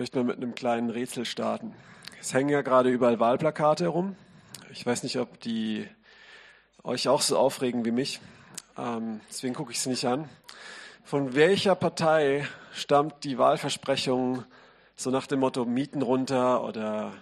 [0.00, 1.74] möchte mal mit einem kleinen Rätsel starten.
[2.18, 4.16] Es hängen ja gerade überall Wahlplakate herum.
[4.72, 5.86] Ich weiß nicht, ob die
[6.82, 8.18] euch auch so aufregen wie mich.
[8.78, 10.26] Ähm, deswegen gucke ich es nicht an.
[11.04, 14.44] Von welcher Partei stammt die Wahlversprechung
[14.96, 17.12] so nach dem Motto Mieten runter oder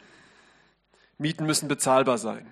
[1.17, 2.47] Mieten müssen bezahlbar sein?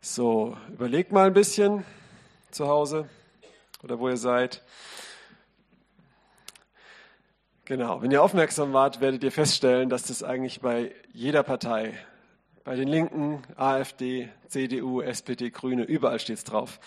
[0.00, 1.84] So, überlegt mal ein bisschen
[2.52, 3.08] zu Hause
[3.82, 4.62] oder wo ihr seid.
[7.64, 11.96] Genau, wenn ihr aufmerksam wart, werdet ihr feststellen, dass das eigentlich bei jeder Partei,
[12.64, 16.80] bei den Linken, AfD, CDU, SPD, Grüne, überall steht es drauf.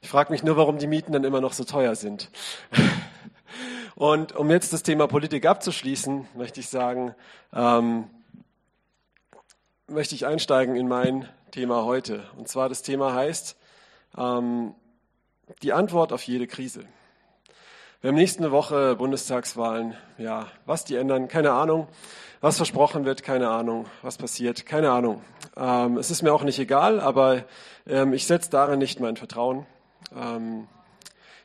[0.00, 2.32] Ich frage mich nur, warum die Mieten dann immer noch so teuer sind.
[3.94, 7.14] Und um jetzt das Thema Politik abzuschließen, möchte ich sagen,
[7.52, 8.10] ähm,
[9.86, 12.24] möchte ich einsteigen in mein Thema heute.
[12.36, 13.56] Und zwar das Thema heißt
[14.16, 14.74] ähm,
[15.62, 16.86] die Antwort auf jede Krise.
[18.00, 19.96] Wir haben nächste Woche Bundestagswahlen.
[20.18, 21.88] Ja, was die ändern, keine Ahnung.
[22.40, 23.86] Was versprochen wird, keine Ahnung.
[24.02, 25.20] Was passiert, keine Ahnung.
[25.56, 27.42] Ähm, es ist mir auch nicht egal, aber
[27.88, 29.66] ähm, ich setze darin nicht mein Vertrauen.
[30.14, 30.68] Ähm,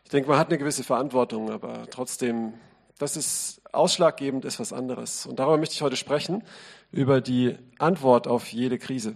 [0.04, 2.54] ich denke, man hat eine gewisse Verantwortung, aber trotzdem,
[3.00, 5.26] das ist ausschlaggebend, ist was anderes.
[5.26, 6.44] Und darüber möchte ich heute sprechen,
[6.92, 9.16] über die Antwort auf jede Krise.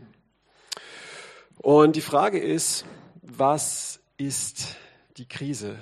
[1.57, 2.83] Und die Frage ist,
[3.21, 4.75] was ist
[5.17, 5.77] die Krise?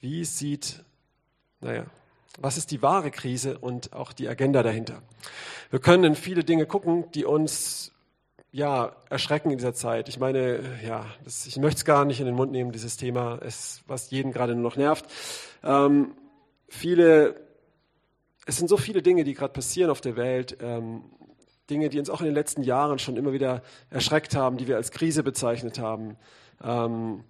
[0.00, 0.82] Wie sieht,
[1.60, 1.84] naja,
[2.38, 5.02] was ist die wahre Krise und auch die Agenda dahinter?
[5.68, 7.92] Wir können in viele Dinge gucken, die uns
[8.50, 10.08] ja erschrecken in dieser Zeit.
[10.08, 13.38] Ich meine, ja, das, ich möchte es gar nicht in den Mund nehmen, dieses Thema,
[13.42, 15.04] es, was jeden gerade nur noch nervt.
[15.62, 16.12] Ähm,
[16.66, 17.38] viele,
[18.46, 20.56] es sind so viele Dinge, die gerade passieren auf der Welt.
[20.62, 21.04] Ähm,
[21.68, 24.76] Dinge, die uns auch in den letzten Jahren schon immer wieder erschreckt haben, die wir
[24.76, 26.16] als Krise bezeichnet haben.
[26.64, 27.22] Ähm,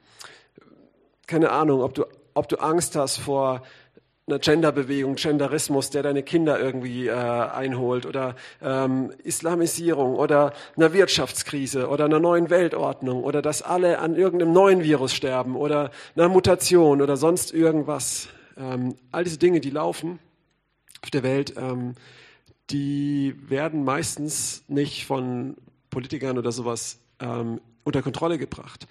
[1.26, 3.62] keine Ahnung, ob du ob du Angst hast vor
[4.30, 11.88] einer Genderbewegung, Genderismus, der deine Kinder irgendwie äh, einholt oder ähm, Islamisierung oder einer Wirtschaftskrise
[11.88, 17.02] oder einer neuen Weltordnung oder dass alle an irgendeinem neuen Virus sterben oder einer Mutation
[17.02, 18.28] oder sonst irgendwas.
[18.56, 20.20] Ähm, all diese Dinge, die laufen
[21.02, 21.94] auf der Welt, ähm,
[22.70, 25.56] die werden meistens nicht von
[25.90, 28.86] Politikern oder sowas ähm, unter Kontrolle gebracht.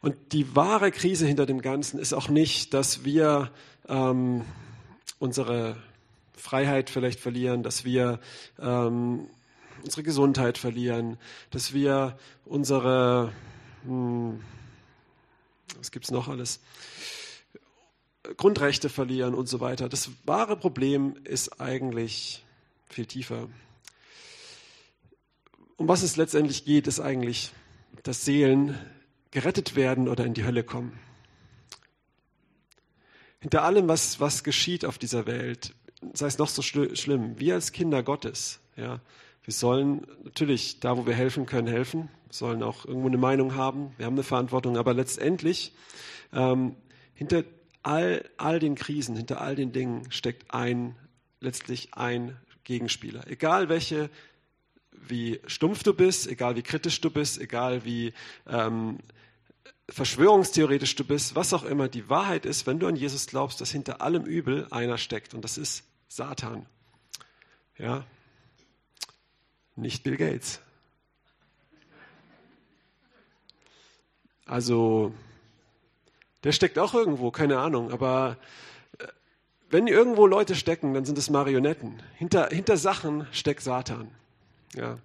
[0.00, 3.50] Und die wahre Krise hinter dem Ganzen ist auch nicht, dass wir
[3.88, 4.44] ähm,
[5.18, 5.76] unsere
[6.34, 8.18] Freiheit vielleicht verlieren, dass wir
[8.58, 9.28] ähm,
[9.82, 11.18] unsere Gesundheit verlieren,
[11.50, 13.32] dass wir unsere,
[13.84, 14.40] hm,
[15.78, 16.60] was gibt's noch alles,
[18.36, 19.88] Grundrechte verlieren und so weiter.
[19.88, 22.44] Das wahre Problem ist eigentlich
[22.88, 23.48] viel tiefer.
[25.76, 27.52] Um was es letztendlich geht, ist eigentlich,
[28.02, 28.78] dass Seelen
[29.30, 30.98] gerettet werden oder in die Hölle kommen.
[33.40, 35.74] Hinter allem, was, was geschieht auf dieser Welt,
[36.12, 39.00] sei es noch so schl schlimm, wir als Kinder Gottes, ja,
[39.44, 42.08] wir sollen natürlich da, wo wir helfen können, helfen.
[42.26, 43.92] Wir sollen auch irgendwo eine Meinung haben.
[43.96, 44.76] Wir haben eine Verantwortung.
[44.76, 45.72] Aber letztendlich,
[46.32, 46.76] ähm,
[47.14, 47.44] hinter
[47.82, 50.94] all, all den Krisen, hinter all den Dingen steckt ein,
[51.40, 53.26] letztlich ein Gegenspieler.
[53.28, 54.10] Egal welche,
[55.06, 58.12] wie stumpf du bist, egal wie kritisch du bist, egal wie
[58.46, 58.98] ähm,
[59.88, 63.70] verschwörungstheoretisch du bist, was auch immer, die Wahrheit ist, wenn du an Jesus glaubst, dass
[63.70, 66.66] hinter allem Übel einer steckt und das ist Satan.
[67.76, 68.04] Ja,
[69.76, 70.60] nicht Bill Gates.
[74.44, 75.14] Also,
[76.42, 78.36] der steckt auch irgendwo, keine Ahnung, aber
[78.98, 79.06] äh,
[79.70, 82.02] wenn irgendwo Leute stecken, dann sind es Marionetten.
[82.16, 84.10] Hinter, hinter Sachen steckt Satan.
[84.76, 84.98] Ja.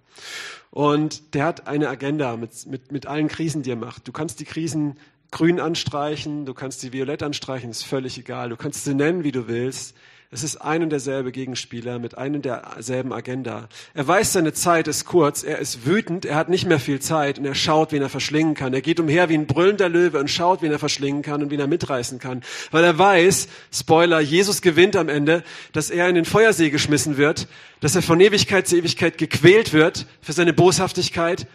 [0.70, 4.06] Und der hat eine Agenda mit, mit, mit allen Krisen, die er macht.
[4.06, 4.98] Du kannst die Krisen
[5.30, 8.50] grün anstreichen, du kannst sie violett anstreichen, ist völlig egal.
[8.50, 9.96] Du kannst sie nennen, wie du willst.
[10.32, 13.68] Es ist ein und derselbe Gegenspieler mit einem derselben Agenda.
[13.94, 17.38] Er weiß, seine Zeit ist kurz, er ist wütend, er hat nicht mehr viel Zeit
[17.38, 18.74] und er schaut, wen er verschlingen kann.
[18.74, 21.60] Er geht umher wie ein brüllender Löwe und schaut, wen er verschlingen kann und wen
[21.60, 22.42] er mitreißen kann.
[22.72, 27.46] Weil er weiß, Spoiler, Jesus gewinnt am Ende, dass er in den Feuersee geschmissen wird,
[27.80, 31.46] dass er von Ewigkeit zu Ewigkeit gequält wird für seine Boshaftigkeit.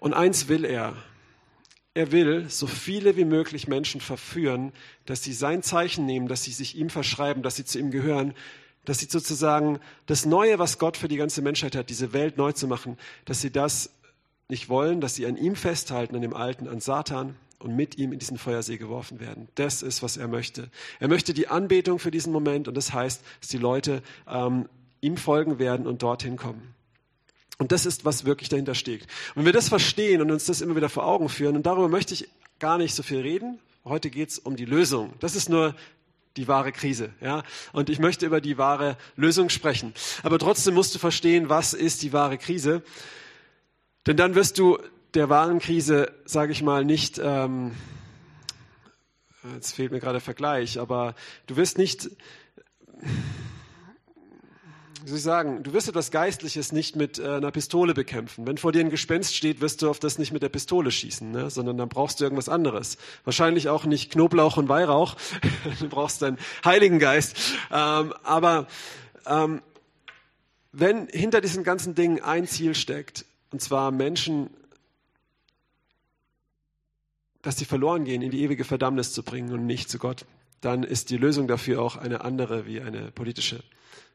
[0.00, 0.94] Und eins will er,
[1.94, 4.72] er will so viele wie möglich Menschen verführen,
[5.04, 8.34] dass sie sein Zeichen nehmen, dass sie sich ihm verschreiben, dass sie zu ihm gehören,
[8.84, 12.52] dass sie sozusagen das Neue, was Gott für die ganze Menschheit hat, diese Welt neu
[12.52, 12.96] zu machen,
[13.26, 13.90] dass sie das
[14.48, 18.12] nicht wollen, dass sie an ihm festhalten, an dem Alten, an Satan und mit ihm
[18.12, 19.48] in diesen Feuersee geworfen werden.
[19.54, 20.68] Das ist, was er möchte.
[20.98, 24.68] Er möchte die Anbetung für diesen Moment und das heißt, dass die Leute ähm,
[25.00, 26.74] ihm folgen werden und dorthin kommen.
[27.58, 29.04] Und das ist, was wirklich dahinter steckt.
[29.34, 31.88] Und wenn wir das verstehen und uns das immer wieder vor Augen führen, und darüber
[31.88, 32.28] möchte ich
[32.58, 35.12] gar nicht so viel reden, heute geht es um die Lösung.
[35.20, 35.74] Das ist nur
[36.36, 37.10] die wahre Krise.
[37.20, 37.42] Ja?
[37.72, 39.92] Und ich möchte über die wahre Lösung sprechen.
[40.22, 42.82] Aber trotzdem musst du verstehen, was ist die wahre Krise.
[44.06, 44.78] Denn dann wirst du
[45.14, 47.72] der wahren Krise, sage ich mal, nicht, ähm,
[49.54, 51.14] jetzt fehlt mir gerade der Vergleich, aber
[51.46, 52.10] du wirst nicht,
[55.02, 58.46] wie soll ich sagen, du wirst etwas Geistliches nicht mit äh, einer Pistole bekämpfen.
[58.46, 61.30] Wenn vor dir ein Gespenst steht, wirst du auf das nicht mit der Pistole schießen,
[61.30, 61.50] ne?
[61.50, 62.98] sondern dann brauchst du irgendwas anderes.
[63.24, 65.16] Wahrscheinlich auch nicht Knoblauch und Weihrauch,
[65.80, 67.36] du brauchst deinen Heiligen Geist.
[67.70, 68.66] Ähm, aber
[69.26, 69.60] ähm,
[70.72, 74.50] wenn hinter diesen ganzen Dingen ein Ziel steckt, und zwar Menschen,
[77.42, 80.24] dass sie verloren gehen, in die ewige Verdammnis zu bringen und nicht zu Gott,
[80.60, 83.62] dann ist die Lösung dafür auch eine andere wie eine politische.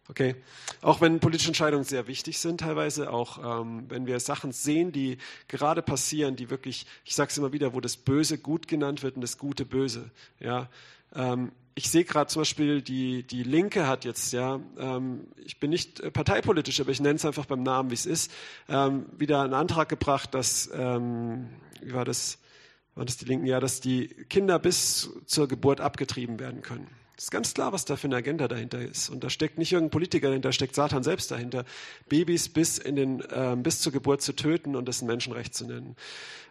[0.10, 0.36] Okay?
[0.82, 5.18] Auch wenn politische Entscheidungen sehr wichtig sind, teilweise, auch ähm, wenn wir Sachen sehen, die
[5.48, 9.16] gerade passieren, die wirklich, ich sage es immer wieder, wo das Böse gut genannt wird
[9.16, 10.10] und das Gute böse.
[10.40, 10.70] Ja?
[11.14, 15.70] Ähm, ich sehe gerade zum Beispiel, die, die Linke hat jetzt, ja, ähm, ich bin
[15.70, 18.32] nicht äh, parteipolitisch, aber ich nenne es einfach beim Namen, wie es ist,
[18.68, 21.50] ähm, wieder einen Antrag gebracht, dass, ähm,
[21.82, 22.40] wie war das,
[22.96, 26.88] war das die Linken, ja, dass die Kinder bis zur Geburt abgetrieben werden können.
[27.18, 29.10] Es ist ganz klar, was da für eine Agenda dahinter ist.
[29.10, 31.66] Und da steckt nicht irgendein Politiker dahinter, da steckt Satan selbst dahinter,
[32.08, 35.66] Babys bis, in den, ähm, bis zur Geburt zu töten und das ein Menschenrecht zu
[35.66, 35.96] nennen.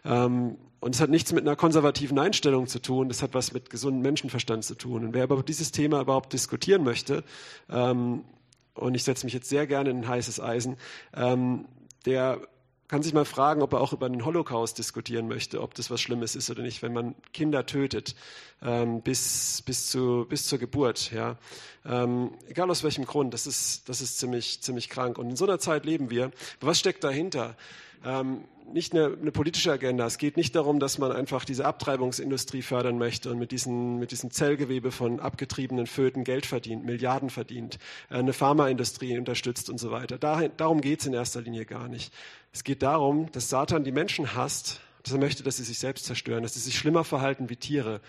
[0.03, 3.69] Ähm, und es hat nichts mit einer konservativen Einstellung zu tun, das hat was mit
[3.69, 5.05] gesundem Menschenverstand zu tun.
[5.05, 7.23] Und wer aber dieses Thema überhaupt diskutieren möchte,
[7.69, 8.25] ähm,
[8.73, 10.75] und ich setze mich jetzt sehr gerne in ein heißes Eisen,
[11.15, 11.65] ähm,
[12.05, 12.41] der
[12.87, 15.99] kann sich mal fragen, ob er auch über den Holocaust diskutieren möchte, ob das was
[15.99, 18.15] Schlimmes ist oder nicht, wenn man Kinder tötet
[18.61, 21.11] ähm, bis, bis, zu, bis zur Geburt.
[21.11, 21.37] Ja.
[21.85, 25.17] Ähm, egal aus welchem Grund, das ist, das ist ziemlich, ziemlich krank.
[25.17, 26.31] Und in so einer Zeit leben wir.
[26.61, 27.55] was steckt dahinter?
[28.05, 30.05] Ähm, nicht eine, eine, politische Agenda.
[30.05, 34.11] Es geht nicht darum, dass man einfach diese Abtreibungsindustrie fördern möchte und mit, diesen, mit
[34.11, 37.79] diesem Zellgewebe von abgetriebenen Föten Geld verdient, Milliarden verdient,
[38.09, 40.17] äh, eine Pharmaindustrie unterstützt und so weiter.
[40.17, 42.13] Dahin, darum geht es in erster Linie gar nicht.
[42.51, 46.05] Es geht darum, dass Satan die Menschen hasst, dass er möchte, dass sie sich selbst
[46.05, 48.01] zerstören, dass sie sich schlimmer verhalten wie Tiere.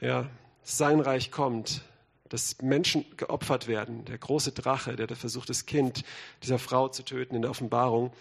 [0.00, 0.28] Ja,
[0.62, 1.82] sein Reich kommt,
[2.28, 4.04] dass Menschen geopfert werden.
[4.04, 6.04] Der große Drache, der da versucht, das Kind
[6.42, 8.12] dieser Frau zu töten in der Offenbarung,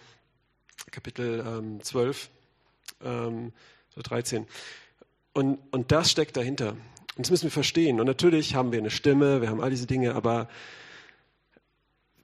[0.92, 2.30] Kapitel ähm, 12,
[3.04, 3.54] ähm,
[3.96, 4.46] 13.
[5.34, 6.72] Und, und das steckt dahinter.
[6.72, 8.00] Und das müssen wir verstehen.
[8.00, 10.48] Und natürlich haben wir eine Stimme, wir haben all diese Dinge, aber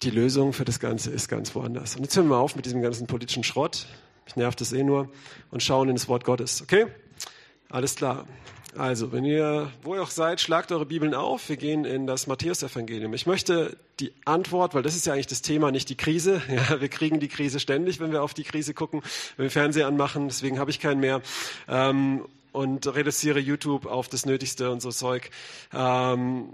[0.03, 1.95] die Lösung für das Ganze ist ganz woanders.
[1.95, 3.87] Und jetzt hören wir auf mit diesem ganzen politischen Schrott.
[4.25, 5.11] Mich nervt das eh nur.
[5.51, 6.61] Und schauen ins Wort Gottes.
[6.61, 6.87] Okay?
[7.69, 8.27] Alles klar.
[8.77, 11.47] Also, wenn ihr, wo ihr auch seid, schlagt eure Bibeln auf.
[11.49, 13.13] Wir gehen in das Matthäusevangelium.
[13.13, 16.41] Ich möchte die Antwort, weil das ist ja eigentlich das Thema, nicht die Krise.
[16.53, 19.01] Ja, wir kriegen die Krise ständig, wenn wir auf die Krise gucken,
[19.37, 20.27] wenn wir Fernseher anmachen.
[20.27, 21.21] Deswegen habe ich keinen mehr.
[21.67, 25.29] Ähm, und reduziere YouTube auf das Nötigste und so Zeug.
[25.73, 26.53] Ähm,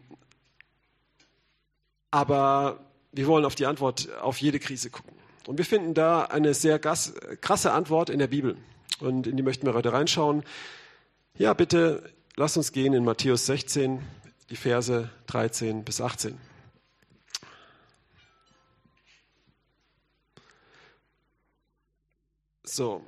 [2.12, 2.80] aber
[3.12, 5.14] wir wollen auf die Antwort auf jede Krise gucken.
[5.48, 8.58] Und wir finden da eine sehr krasse Antwort in der Bibel.
[9.00, 10.44] Und in die möchten wir heute reinschauen.
[11.38, 14.02] Ja, bitte lass uns gehen in Matthäus 16,
[14.50, 16.38] die Verse 13 bis 18.
[22.64, 23.04] So,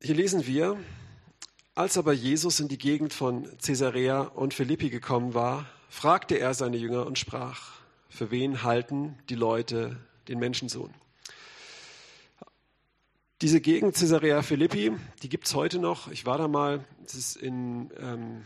[0.00, 0.78] hier lesen wir,
[1.74, 6.76] als aber Jesus in die Gegend von Caesarea und Philippi gekommen war, fragte er seine
[6.76, 9.98] Jünger und sprach, für wen halten die Leute
[10.28, 10.94] den Menschensohn?
[13.42, 16.10] Diese Gegend Caesarea Philippi, die gibt es heute noch.
[16.10, 18.44] Ich war da mal, das ist in, ähm,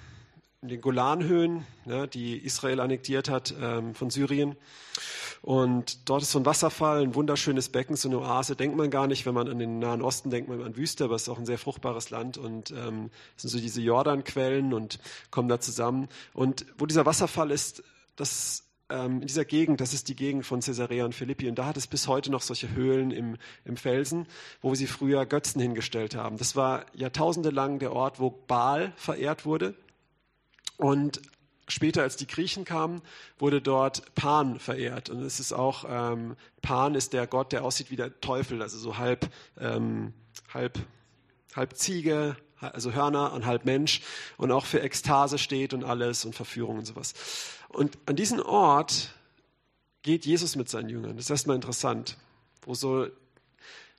[0.63, 4.57] in den Golanhöhen, ja, die Israel annektiert hat ähm, von Syrien.
[5.43, 8.57] Und dort ist so ein Wasserfall, ein wunderschönes Becken, so eine Oase.
[8.57, 11.15] Denkt man gar nicht, wenn man an den Nahen Osten denkt, man an Wüste, aber
[11.15, 12.37] es ist auch ein sehr fruchtbares Land.
[12.37, 14.99] Und ähm, es sind so diese Jordanquellen und
[15.31, 16.09] kommen da zusammen.
[16.35, 17.85] Und wo dieser Wasserfall ist,
[18.17, 21.67] das ähm, in dieser Gegend, das ist die Gegend von Caesarea und Philippi, und da
[21.67, 24.27] hat es bis heute noch solche Höhlen im, im Felsen,
[24.61, 26.37] wo sie früher Götzen hingestellt haben.
[26.37, 29.75] Das war jahrtausende lang der Ort, wo Baal verehrt wurde.
[30.77, 31.21] Und
[31.69, 33.03] später, als die Griechen kamen,
[33.39, 35.11] wurde dort Pan verehrt.
[35.11, 38.79] Und es ist auch, ähm, Pan ist der Gott, der aussieht wie der Teufel, also
[38.79, 40.13] so halb, ähm,
[40.53, 40.79] halb,
[41.55, 44.03] halb Ziege, also Hörner und halb Mensch
[44.37, 47.15] und auch für Ekstase steht und alles und Verführung und sowas.
[47.73, 49.15] Und an diesen Ort
[50.03, 51.17] geht Jesus mit seinen Jüngern.
[51.17, 52.17] Das ist erstmal interessant,
[52.63, 53.07] wo so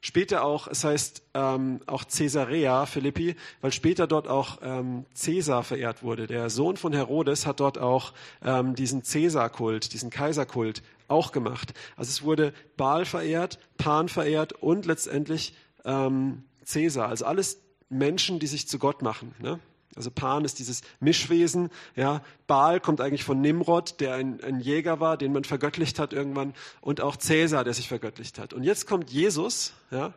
[0.02, 6.04] später auch, es heißt ähm, auch Caesarea Philippi, weil später dort auch ähm, Caesar verehrt
[6.04, 6.28] wurde.
[6.28, 8.14] Der Sohn von Herodes hat dort auch
[8.44, 11.74] ähm, diesen Caesar-Kult, diesen Kaiserkult auch gemacht.
[11.96, 15.54] Also es wurde Baal verehrt, Pan verehrt und letztendlich
[15.86, 17.08] ähm, Caesar.
[17.08, 19.36] Also alles Menschen, die sich zu Gott machen.
[19.40, 19.60] Ne?
[19.96, 21.70] Also Pan ist dieses Mischwesen.
[21.96, 22.24] Ja.
[22.48, 26.54] Baal kommt eigentlich von Nimrod, der ein, ein Jäger war, den man vergöttlicht hat irgendwann.
[26.80, 28.54] Und auch Cäsar, der sich vergöttlicht hat.
[28.54, 30.14] Und jetzt kommt Jesus, ja,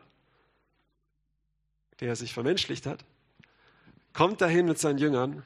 [1.99, 3.03] der sich vermenschlicht hat,
[4.13, 5.43] kommt dahin mit seinen Jüngern.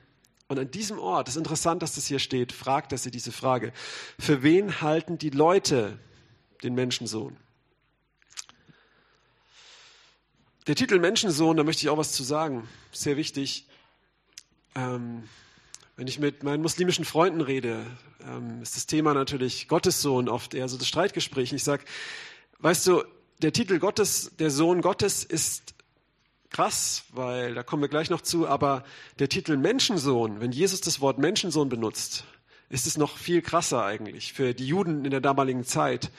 [0.48, 3.32] Und an diesem Ort, es ist interessant, dass das hier steht, fragt er sie diese
[3.32, 3.72] Frage.
[4.20, 6.00] Für wen halten die Leute
[6.64, 7.38] den Menschensohn?
[10.66, 12.68] Der Titel Menschensohn, da möchte ich auch was zu sagen.
[12.92, 13.69] Sehr wichtig.
[14.76, 15.24] Ähm,
[15.96, 17.86] wenn ich mit meinen muslimischen Freunden rede,
[18.26, 21.52] ähm, ist das Thema natürlich Gottessohn oft eher so das Streitgespräch.
[21.52, 21.84] Ich sage,
[22.60, 23.04] weißt du,
[23.42, 25.74] der Titel Gottes, der Sohn Gottes ist
[26.50, 28.84] krass, weil da kommen wir gleich noch zu, aber
[29.20, 32.26] der Titel Menschensohn, wenn Jesus das Wort Menschensohn benutzt,
[32.70, 36.12] ist es noch viel krasser eigentlich für die Juden in der damaligen Zeit.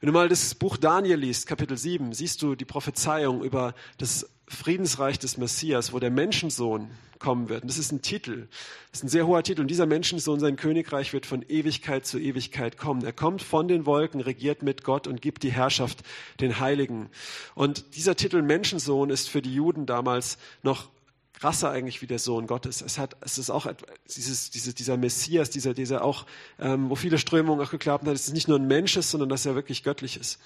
[0.00, 4.28] Wenn du mal das Buch Daniel liest, Kapitel 7, siehst du die Prophezeiung über das
[4.46, 6.90] Friedensreich des Messias, wo der Menschensohn
[7.24, 7.62] kommen wird.
[7.62, 8.48] Und das ist ein Titel,
[8.90, 9.62] das ist ein sehr hoher Titel.
[9.62, 13.02] Und dieser Menschensohn, sein Königreich wird von Ewigkeit zu Ewigkeit kommen.
[13.02, 16.02] Er kommt von den Wolken, regiert mit Gott und gibt die Herrschaft
[16.40, 17.08] den Heiligen.
[17.54, 20.90] Und dieser Titel Menschensohn ist für die Juden damals noch
[21.32, 22.82] krasser eigentlich wie der Sohn Gottes.
[22.82, 23.66] Es hat, es ist auch
[24.14, 26.26] dieses, dieses, dieser Messias, dieser, dieser auch,
[26.60, 29.30] ähm, wo viele Strömungen auch geklappt hat, es ist nicht nur ein Mensch ist, sondern
[29.30, 30.38] dass er wirklich göttlich ist.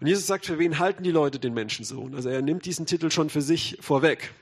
[0.00, 2.14] Und Jesus sagt, für wen halten die Leute den Menschensohn?
[2.14, 4.32] Also er nimmt diesen Titel schon für sich vorweg.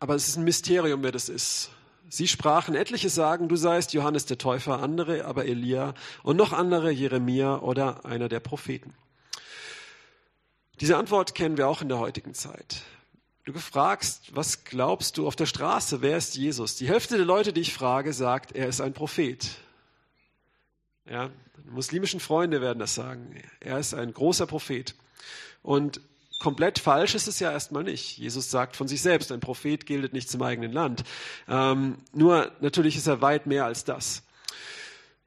[0.00, 1.70] Aber es ist ein Mysterium, wer das ist.
[2.08, 6.90] Sie sprachen, etliche sagen, du seist Johannes der Täufer, andere aber Elia und noch andere
[6.90, 8.94] Jeremia oder einer der Propheten.
[10.80, 12.82] Diese Antwort kennen wir auch in der heutigen Zeit.
[13.44, 16.76] Du fragst, was glaubst du auf der Straße, wer ist Jesus?
[16.76, 19.50] Die Hälfte der Leute, die ich frage, sagt, er ist ein Prophet.
[21.08, 21.30] Ja,
[21.64, 23.40] muslimischen Freunde werden das sagen.
[23.60, 24.94] Er ist ein großer Prophet.
[25.62, 26.00] Und
[26.40, 28.18] komplett falsch ist es ja erstmal nicht.
[28.18, 31.04] Jesus sagt von sich selbst, ein Prophet gilt nicht zum eigenen Land.
[31.46, 34.24] Ähm, nur natürlich ist er weit mehr als das.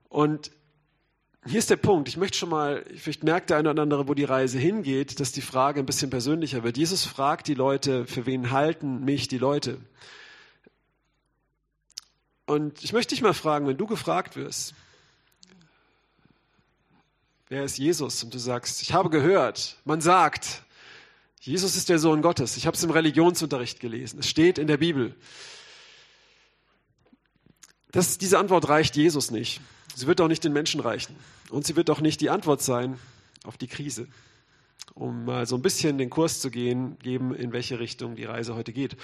[0.09, 0.51] Und
[1.45, 2.07] hier ist der Punkt.
[2.07, 5.31] Ich möchte schon mal, vielleicht merkt der eine oder andere, wo die Reise hingeht, dass
[5.31, 6.77] die Frage ein bisschen persönlicher wird.
[6.77, 9.79] Jesus fragt die Leute, für wen halten mich die Leute?
[12.45, 14.73] Und ich möchte dich mal fragen, wenn du gefragt wirst,
[17.49, 18.23] wer ist Jesus?
[18.23, 20.62] Und du sagst, ich habe gehört, man sagt,
[21.45, 22.55] Jesus ist der Sohn Gottes.
[22.55, 24.19] Ich habe es im Religionsunterricht gelesen.
[24.19, 25.13] Es steht in der Bibel.
[27.91, 29.59] Das, diese Antwort reicht Jesus nicht.
[29.93, 31.17] Sie wird auch nicht den Menschen reichen.
[31.49, 32.97] Und sie wird auch nicht die Antwort sein
[33.43, 34.07] auf die Krise.
[34.93, 38.55] Um mal so ein bisschen den Kurs zu gehen, geben, in welche Richtung die Reise
[38.55, 38.95] heute geht.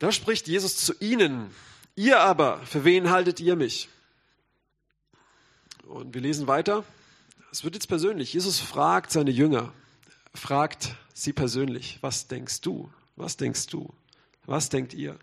[0.00, 1.50] Da spricht Jesus zu ihnen.
[1.96, 3.88] Ihr aber, für wen haltet ihr mich?
[5.86, 6.84] Und wir lesen weiter.
[7.50, 8.34] Es wird jetzt persönlich.
[8.34, 9.72] Jesus fragt seine Jünger,
[10.34, 12.90] fragt sie persönlich, was denkst du?
[13.16, 13.92] Was denkst du?
[14.46, 15.18] Was denkt ihr?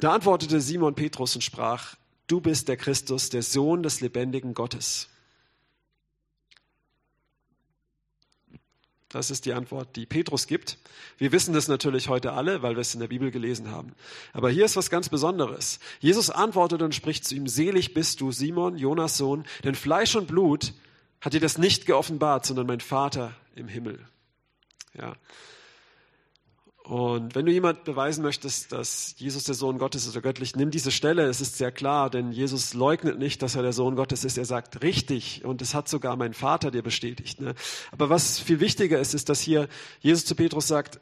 [0.00, 5.08] Da antwortete Simon Petrus und sprach, du bist der Christus, der Sohn des lebendigen Gottes.
[9.08, 10.76] Das ist die Antwort, die Petrus gibt.
[11.18, 13.92] Wir wissen das natürlich heute alle, weil wir es in der Bibel gelesen haben.
[14.32, 15.78] Aber hier ist was ganz Besonderes.
[16.00, 20.26] Jesus antwortet und spricht zu ihm, selig bist du, Simon, Jonas Sohn, denn Fleisch und
[20.26, 20.74] Blut
[21.24, 23.98] hat dir das nicht geoffenbart, sondern mein Vater im Himmel.
[24.92, 25.14] Ja.
[26.82, 30.70] Und wenn du jemand beweisen möchtest, dass Jesus der Sohn Gottes ist oder göttlich, nimm
[30.70, 31.22] diese Stelle.
[31.24, 34.36] Es ist sehr klar, denn Jesus leugnet nicht, dass er der Sohn Gottes ist.
[34.36, 37.40] Er sagt richtig und es hat sogar mein Vater dir bestätigt.
[37.40, 37.54] Ne?
[37.90, 39.66] Aber was viel wichtiger ist, ist, dass hier
[40.00, 41.00] Jesus zu Petrus sagt,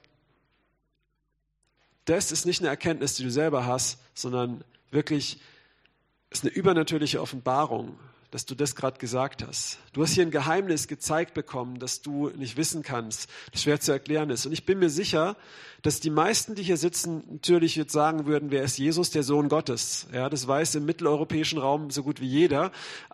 [2.05, 4.63] das ist nicht eine Erkenntnis, die du selber hast, sondern
[4.93, 5.41] wirklich
[6.31, 7.99] ist eine übernatürliche Offenbarung
[8.33, 9.79] dass du das gerade gesagt hast.
[9.93, 13.93] Du hast hier ein Geheimnis gezeigt bekommen, das du nicht wissen kannst, das schwer zu
[13.93, 14.47] erklären ist.
[14.47, 15.37] Und ich bin mir sicher,
[15.83, 19.51] dass die meisten, die hier sitzen, natürlich jetzt sagen würden, wer ist Jesus, der Sohn
[19.51, 20.07] Gottes?
[20.15, 22.73] Ja, das weiß im mitteleuropäischen Raum so gut wie jeder.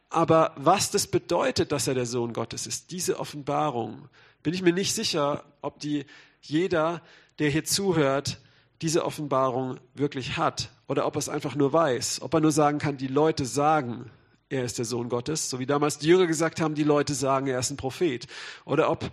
[0.09, 4.09] Aber was das bedeutet, dass er der Sohn Gottes ist, diese Offenbarung,
[4.45, 6.07] bin ich mir nicht sicher, ob die
[6.43, 7.03] jeder,
[7.41, 8.39] der hier zuhört,
[8.83, 12.79] diese Offenbarung wirklich hat oder ob er es einfach nur weiß, ob er nur sagen
[12.79, 14.13] kann, die Leute sagen,
[14.51, 17.47] er ist der Sohn Gottes, so wie damals die Jünger gesagt haben, die Leute sagen,
[17.47, 18.27] er ist ein Prophet.
[18.65, 19.11] Oder ob,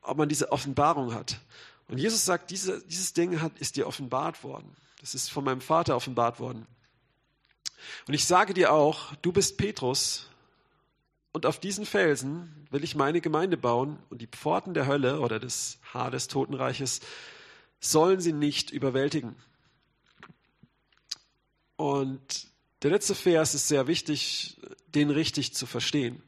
[0.00, 1.40] ob man diese Offenbarung hat.
[1.88, 4.74] Und Jesus sagt, diese, dieses Ding hat, ist dir offenbart worden.
[5.00, 6.66] Das ist von meinem Vater offenbart worden.
[8.06, 10.28] Und ich sage dir auch, du bist Petrus
[11.32, 15.38] und auf diesen Felsen will ich meine Gemeinde bauen und die Pforten der Hölle oder
[15.38, 17.00] des Hades Totenreiches
[17.80, 19.36] sollen sie nicht überwältigen.
[21.76, 22.48] Und
[22.82, 24.56] der letzte Vers ist sehr wichtig,
[24.94, 26.22] den richtig zu verstehen.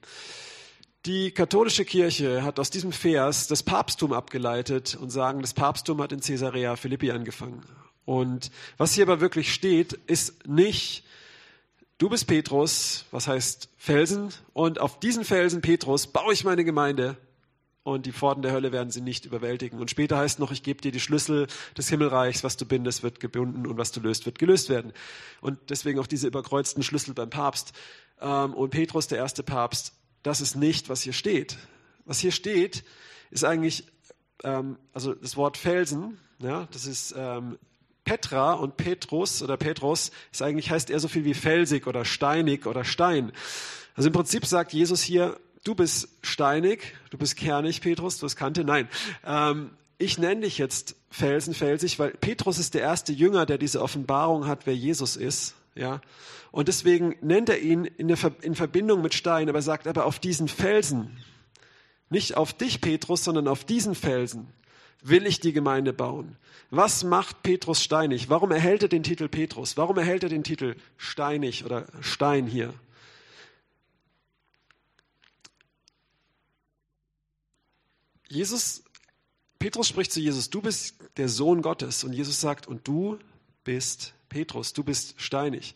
[1.07, 6.13] Die katholische Kirche hat aus diesem Vers das Papsttum abgeleitet und sagen, das Papsttum hat
[6.13, 7.65] in Caesarea Philippi angefangen.
[8.05, 11.05] Und was hier aber wirklich steht, ist nicht,
[11.97, 17.17] du bist Petrus, was heißt Felsen, und auf diesen Felsen Petrus baue ich meine Gemeinde
[17.95, 19.79] und die Pforten der Hölle werden sie nicht überwältigen.
[19.79, 23.21] Und später heißt noch, ich gebe dir die Schlüssel des Himmelreichs, was du bindest, wird
[23.21, 24.93] gebunden und was du löst, wird gelöst werden.
[25.41, 27.73] Und deswegen auch diese überkreuzten Schlüssel beim Papst.
[28.21, 29.93] Ähm, und Petrus, der erste Papst,
[30.23, 31.59] das ist nicht, was hier steht.
[32.05, 32.85] Was hier steht,
[33.31, 33.87] ist eigentlich,
[34.45, 37.59] ähm, also das Wort Felsen, ja, das ist ähm,
[38.05, 42.67] Petra und Petrus oder Petrus ist eigentlich heißt eher so viel wie felsig oder steinig
[42.67, 43.33] oder Stein.
[43.95, 48.37] Also im Prinzip sagt Jesus hier, du bist steinig, du bist kernig, Petrus, du hast
[48.37, 48.65] Kante.
[48.65, 48.89] Nein,
[49.25, 53.83] ähm, ich nenne dich jetzt Felsen, felsig, weil Petrus ist der erste Jünger, der diese
[53.83, 55.55] Offenbarung hat, wer Jesus ist.
[55.75, 56.01] Ja,
[56.51, 60.19] und deswegen nennt er ihn in, der, in Verbindung mit Stein, aber sagt aber auf
[60.19, 61.17] diesen Felsen,
[62.09, 64.49] nicht auf dich, Petrus, sondern auf diesen Felsen
[65.03, 66.37] will ich die Gemeinde bauen.
[66.71, 68.29] Was macht Petrus steinig?
[68.29, 69.77] Warum erhält er den Titel Petrus?
[69.77, 72.75] Warum erhält er den Titel steinig oder Stein hier?
[78.31, 78.85] Jesus,
[79.59, 82.05] Petrus spricht zu Jesus, du bist der Sohn Gottes.
[82.05, 83.19] Und Jesus sagt, und du
[83.65, 85.75] bist Petrus, du bist steinig.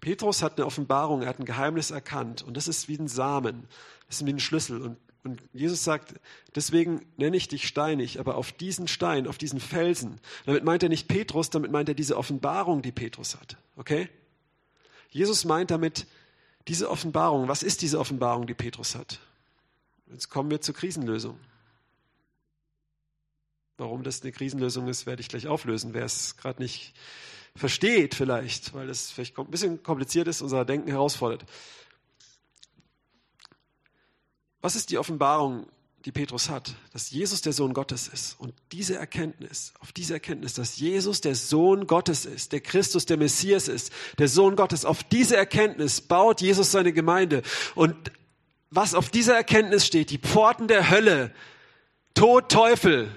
[0.00, 3.66] Petrus hat eine Offenbarung, er hat ein Geheimnis erkannt und das ist wie ein Samen,
[4.06, 4.80] das ist wie ein Schlüssel.
[4.80, 6.14] Und, und Jesus sagt,
[6.54, 10.88] deswegen nenne ich dich steinig, aber auf diesen Stein, auf diesen Felsen, damit meint er
[10.88, 13.56] nicht Petrus, damit meint er diese Offenbarung, die Petrus hat.
[13.76, 14.08] Okay?
[15.10, 16.06] Jesus meint damit
[16.68, 17.48] diese Offenbarung.
[17.48, 19.18] Was ist diese Offenbarung, die Petrus hat?
[20.10, 21.38] Jetzt kommen wir zur Krisenlösung.
[23.76, 25.94] Warum das eine Krisenlösung ist, werde ich gleich auflösen.
[25.94, 26.94] Wer es gerade nicht
[27.54, 31.44] versteht vielleicht, weil das vielleicht ein bisschen kompliziert ist, unser Denken herausfordert.
[34.60, 35.66] Was ist die Offenbarung,
[36.04, 36.74] die Petrus hat?
[36.92, 38.40] Dass Jesus der Sohn Gottes ist.
[38.40, 43.16] Und diese Erkenntnis, auf diese Erkenntnis, dass Jesus der Sohn Gottes ist, der Christus, der
[43.16, 47.42] Messias ist, der Sohn Gottes, auf diese Erkenntnis baut Jesus seine Gemeinde.
[47.76, 47.94] Und
[48.70, 51.32] was auf dieser Erkenntnis steht, die Pforten der Hölle,
[52.14, 53.10] Tod, Teufel,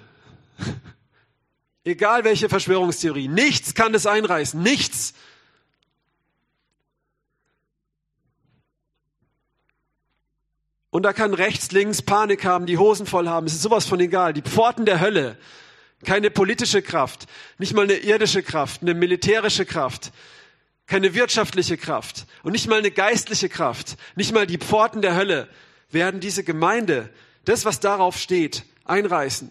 [1.84, 5.14] egal welche Verschwörungstheorie, nichts kann das einreißen, nichts.
[10.90, 14.00] Und da kann rechts, links Panik haben, die Hosen voll haben, es ist sowas von
[14.00, 14.34] egal.
[14.34, 15.38] Die Pforten der Hölle,
[16.04, 20.12] keine politische Kraft, nicht mal eine irdische Kraft, eine militärische Kraft,
[20.88, 25.48] keine wirtschaftliche Kraft und nicht mal eine geistliche Kraft, nicht mal die Pforten der Hölle
[25.90, 27.10] werden diese Gemeinde,
[27.46, 29.50] das, was darauf steht, einreißen.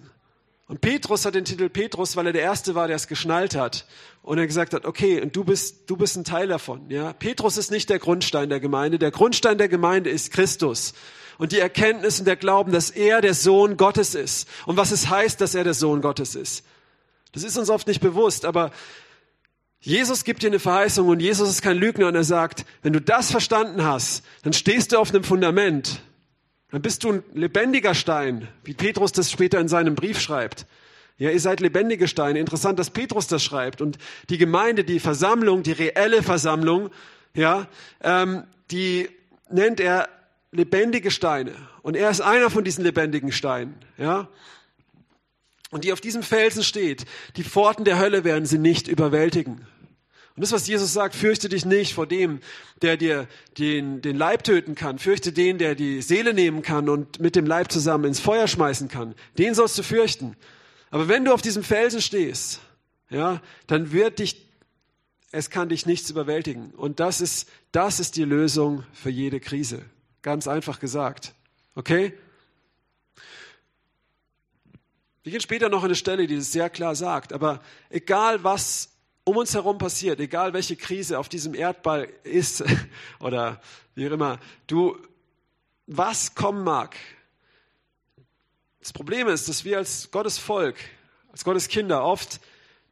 [0.70, 3.86] Und Petrus hat den Titel Petrus, weil er der Erste war, der es geschnallt hat.
[4.22, 6.88] Und er gesagt hat, okay, und du bist, du bist ein Teil davon.
[6.90, 7.12] Ja?
[7.12, 8.96] Petrus ist nicht der Grundstein der Gemeinde.
[9.00, 10.94] Der Grundstein der Gemeinde ist Christus.
[11.38, 14.48] Und die Erkenntnis und der Glauben, dass er der Sohn Gottes ist.
[14.64, 16.64] Und was es heißt, dass er der Sohn Gottes ist.
[17.32, 18.70] Das ist uns oft nicht bewusst, aber
[19.80, 23.00] Jesus gibt dir eine Verheißung und Jesus ist kein Lügner und er sagt, wenn du
[23.00, 26.02] das verstanden hast, dann stehst du auf einem Fundament.
[26.70, 30.66] Dann bist du ein lebendiger Stein, wie Petrus das später in seinem Brief schreibt.
[31.16, 32.38] Ja, ihr seid lebendige Steine.
[32.38, 33.80] Interessant, dass Petrus das schreibt.
[33.80, 33.98] Und
[34.30, 36.90] die Gemeinde, die Versammlung, die reelle Versammlung,
[37.34, 37.66] ja,
[38.02, 39.08] ähm, die
[39.50, 40.08] nennt er
[40.52, 41.52] lebendige Steine.
[41.82, 43.74] Und er ist einer von diesen lebendigen Steinen.
[43.98, 44.28] Ja,
[45.70, 47.06] und die auf diesem Felsen steht,
[47.36, 49.66] die Pforten der Hölle werden sie nicht überwältigen.
[50.36, 52.40] Und das, was Jesus sagt, fürchte dich nicht vor dem,
[52.82, 53.28] der dir
[53.58, 54.98] den, den Leib töten kann.
[54.98, 58.88] Fürchte den, der die Seele nehmen kann und mit dem Leib zusammen ins Feuer schmeißen
[58.88, 59.14] kann.
[59.38, 60.36] Den sollst du fürchten.
[60.90, 62.60] Aber wenn du auf diesem Felsen stehst,
[63.10, 64.46] ja, dann wird dich,
[65.30, 66.70] es kann dich nichts überwältigen.
[66.70, 69.84] Und das ist, das ist die Lösung für jede Krise.
[70.22, 71.34] Ganz einfach gesagt.
[71.74, 72.14] Okay?
[75.30, 78.96] Wir gehen später noch an eine Stelle, die es sehr klar sagt, aber egal was
[79.22, 82.64] um uns herum passiert, egal welche Krise auf diesem Erdball ist
[83.20, 83.62] oder
[83.94, 84.98] wie auch immer, du,
[85.86, 86.96] was kommen mag.
[88.80, 90.74] Das Problem ist, dass wir als Gottes Volk,
[91.30, 92.40] als Gottes Kinder oft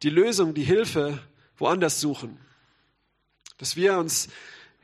[0.01, 1.19] die Lösung, die Hilfe
[1.57, 2.39] woanders suchen.
[3.57, 4.29] Dass wir uns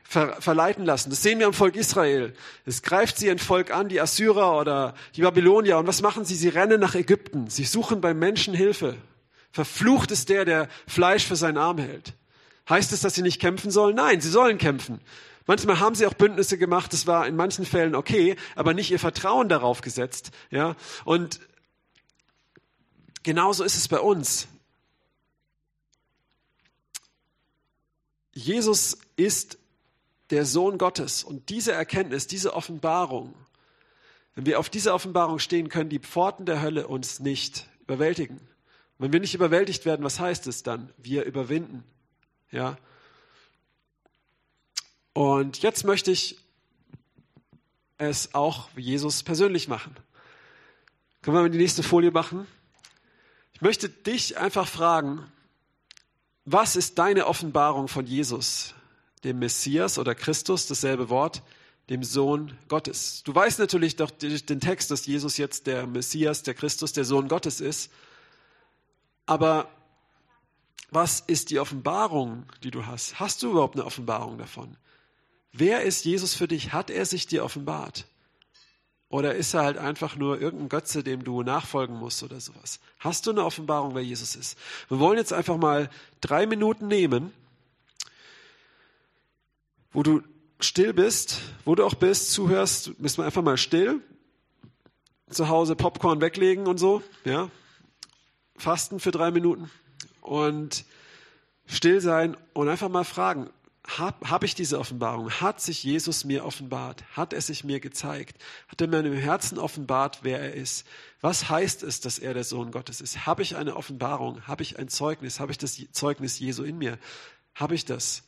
[0.08, 1.10] ver verleiten lassen.
[1.10, 2.34] Das sehen wir am Volk Israel.
[2.66, 5.78] Es greift sie ein Volk an, die Assyrer oder die Babylonier.
[5.78, 6.36] Und was machen sie?
[6.36, 7.50] Sie rennen nach Ägypten.
[7.50, 8.96] Sie suchen beim Menschen Hilfe.
[9.52, 12.14] Verflucht ist der, der Fleisch für seinen Arm hält.
[12.70, 13.96] Heißt es, dass sie nicht kämpfen sollen?
[13.96, 15.02] Nein, sie sollen kämpfen.
[15.48, 18.98] Manchmal haben sie auch Bündnisse gemacht, das war in manchen Fällen okay, aber nicht ihr
[18.98, 20.76] Vertrauen darauf gesetzt, ja.
[21.04, 21.40] Und
[23.22, 24.48] genauso ist es bei uns.
[28.34, 29.60] Jesus ist
[30.30, 31.24] der Sohn Gottes.
[31.24, 33.34] Und diese Erkenntnis, diese Offenbarung,
[34.36, 38.38] wenn wir auf dieser Offenbarung stehen, können die Pforten der Hölle uns nicht überwältigen.
[38.38, 40.92] Und wenn wir nicht überwältigt werden, was heißt es dann?
[40.98, 41.84] Wir überwinden.
[42.52, 42.78] Ja.
[45.14, 46.38] Und jetzt möchte ich
[47.98, 49.96] es auch Jesus persönlich machen.
[51.22, 52.46] Können wir mal die nächste Folie machen?
[53.54, 55.32] Ich möchte dich einfach fragen,
[56.44, 58.76] was ist deine Offenbarung von Jesus,
[59.24, 61.42] dem Messias oder Christus, dasselbe Wort,
[61.90, 63.24] dem Sohn Gottes?
[63.24, 67.28] Du weißt natürlich doch den Text, dass Jesus jetzt der Messias, der Christus, der Sohn
[67.28, 67.92] Gottes ist.
[69.26, 69.70] Aber
[70.92, 73.20] was ist die Offenbarung, die du hast?
[73.20, 74.78] Hast du überhaupt eine Offenbarung davon?
[75.52, 76.74] Wer ist Jesus für dich?
[76.74, 78.06] Hat er sich dir offenbart?
[79.10, 82.80] Oder ist er halt einfach nur irgendein Götze, dem du nachfolgen musst oder sowas?
[83.00, 84.58] Hast du eine Offenbarung, wer Jesus ist?
[84.90, 85.90] Wir wollen jetzt einfach mal
[86.22, 87.32] drei Minuten nehmen,
[89.96, 90.22] wo du
[90.60, 94.02] still bist, wo du auch bist, zuhörst, bist wir einfach mal still.
[95.30, 97.50] Zu Hause Popcorn weglegen und so, ja.
[98.58, 99.72] Fasten für drei Minuten
[100.22, 100.86] und
[101.66, 103.50] still sein und einfach mal fragen,
[103.88, 105.32] habe hab ich diese Offenbarung?
[105.32, 107.04] Hat sich Jesus mir offenbart?
[107.16, 108.38] Hat er sich mir gezeigt?
[108.68, 110.86] Hat er mir meinem Herzen offenbart, wer er ist?
[111.22, 113.26] Was heißt es, dass er der Sohn Gottes ist?
[113.26, 114.46] Habe ich eine Offenbarung?
[114.48, 115.40] Habe ich ein Zeugnis?
[115.40, 116.98] Habe ich das Zeugnis Jesu in mir?
[117.54, 118.24] Habe ich das?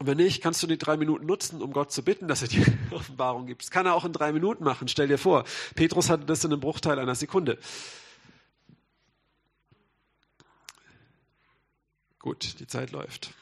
[0.00, 2.48] Und wenn nicht, kannst du die drei Minuten nutzen, um Gott zu bitten, dass er
[2.48, 3.60] dir Offenbarung gibt.
[3.60, 4.88] Das kann er auch in drei Minuten machen.
[4.88, 7.58] Stell dir vor, Petrus hatte das in einem Bruchteil einer Sekunde.
[12.18, 13.34] Gut, die Zeit läuft.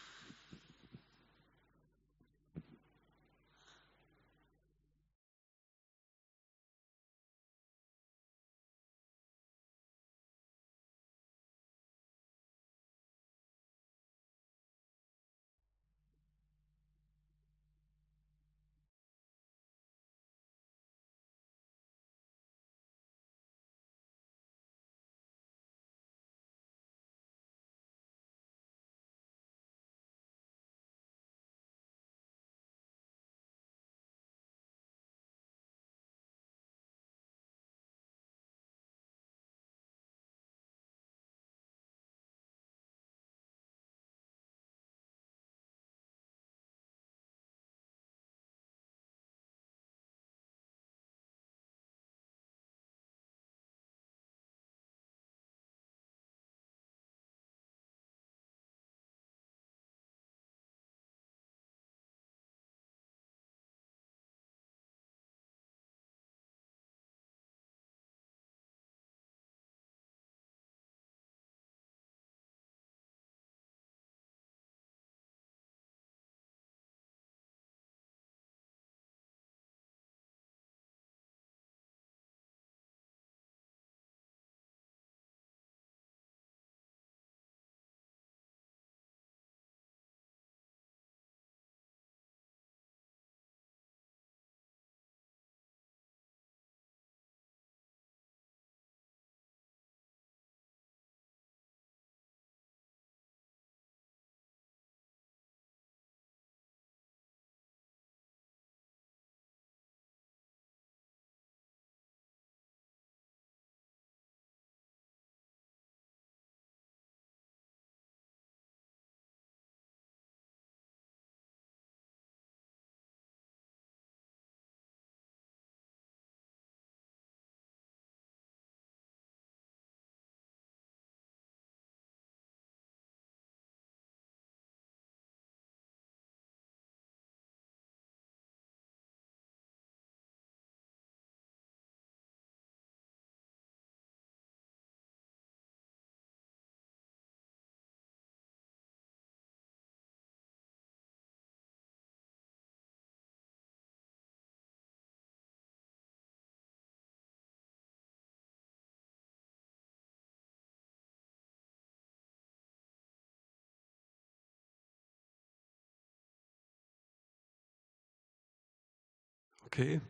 [169.68, 170.00] Okay.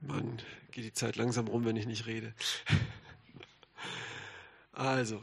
[0.00, 0.40] Mann,
[0.70, 2.34] geht die Zeit langsam rum, wenn ich nicht rede.
[4.72, 5.20] Also,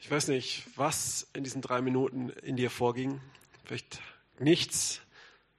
[0.00, 3.20] ich weiß nicht, was in diesen drei Minuten in dir vorging.
[3.64, 4.00] Vielleicht
[4.38, 5.02] nichts.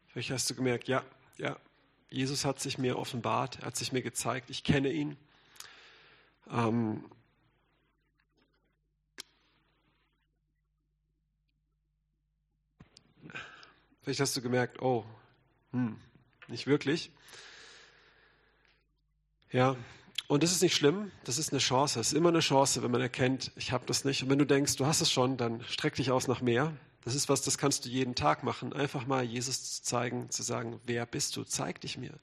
[0.08, 1.04] Vielleicht hast du gemerkt, ja,
[1.38, 1.60] ja,
[2.10, 5.15] Jesus hat sich mir offenbart, er hat sich mir gezeigt, ich kenne ihn.
[6.50, 7.06] Ähm,
[14.02, 15.06] Vielleicht hast du gemerkt, oh,
[15.72, 15.98] hm,
[16.48, 17.12] nicht wirklich.
[19.52, 19.76] Ja,
[20.28, 22.00] und das ist nicht schlimm, das ist eine Chance.
[22.00, 24.22] Es ist immer eine Chance, wenn man erkennt, ich habe das nicht.
[24.22, 26.72] Und wenn du denkst, du hast es schon, dann streck dich aus nach mehr.
[27.04, 28.72] Das ist was, das kannst du jeden Tag machen.
[28.72, 31.44] Einfach mal Jesus zu zeigen, zu sagen, wer bist du?
[31.44, 32.14] Zeig dich mir.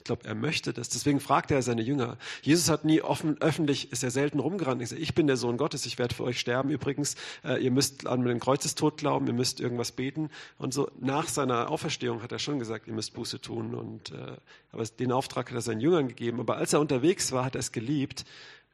[0.00, 0.88] Ich glaube, er möchte das.
[0.88, 2.16] Deswegen fragt er seine Jünger.
[2.40, 4.80] Jesus hat nie offen, öffentlich, ist er selten rumgerannt.
[4.80, 6.70] Ich, ich bin der Sohn Gottes, ich werde für euch sterben.
[6.70, 10.30] Übrigens, äh, ihr müsst an den Kreuzestod glauben, ihr müsst irgendwas beten.
[10.56, 13.74] Und so nach seiner Auferstehung hat er schon gesagt, ihr müsst Buße tun.
[13.74, 14.38] Und, äh,
[14.72, 16.40] aber den Auftrag hat er seinen Jüngern gegeben.
[16.40, 18.24] Aber als er unterwegs war, hat er es geliebt,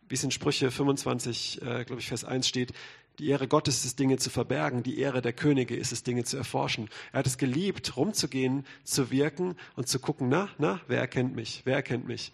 [0.08, 2.72] wie es in Sprüche 25, äh, glaube ich, Vers 1 steht,
[3.18, 4.82] die Ehre Gottes ist es, Dinge zu verbergen.
[4.82, 6.88] Die Ehre der Könige ist es, Dinge zu erforschen.
[7.12, 11.62] Er hat es geliebt, rumzugehen, zu wirken und zu gucken, na, na, wer erkennt mich?
[11.64, 12.32] Wer erkennt mich?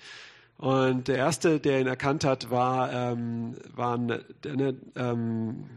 [0.59, 5.68] Und der erste, der ihn erkannt hat, war, ähm, waren ne, ähm,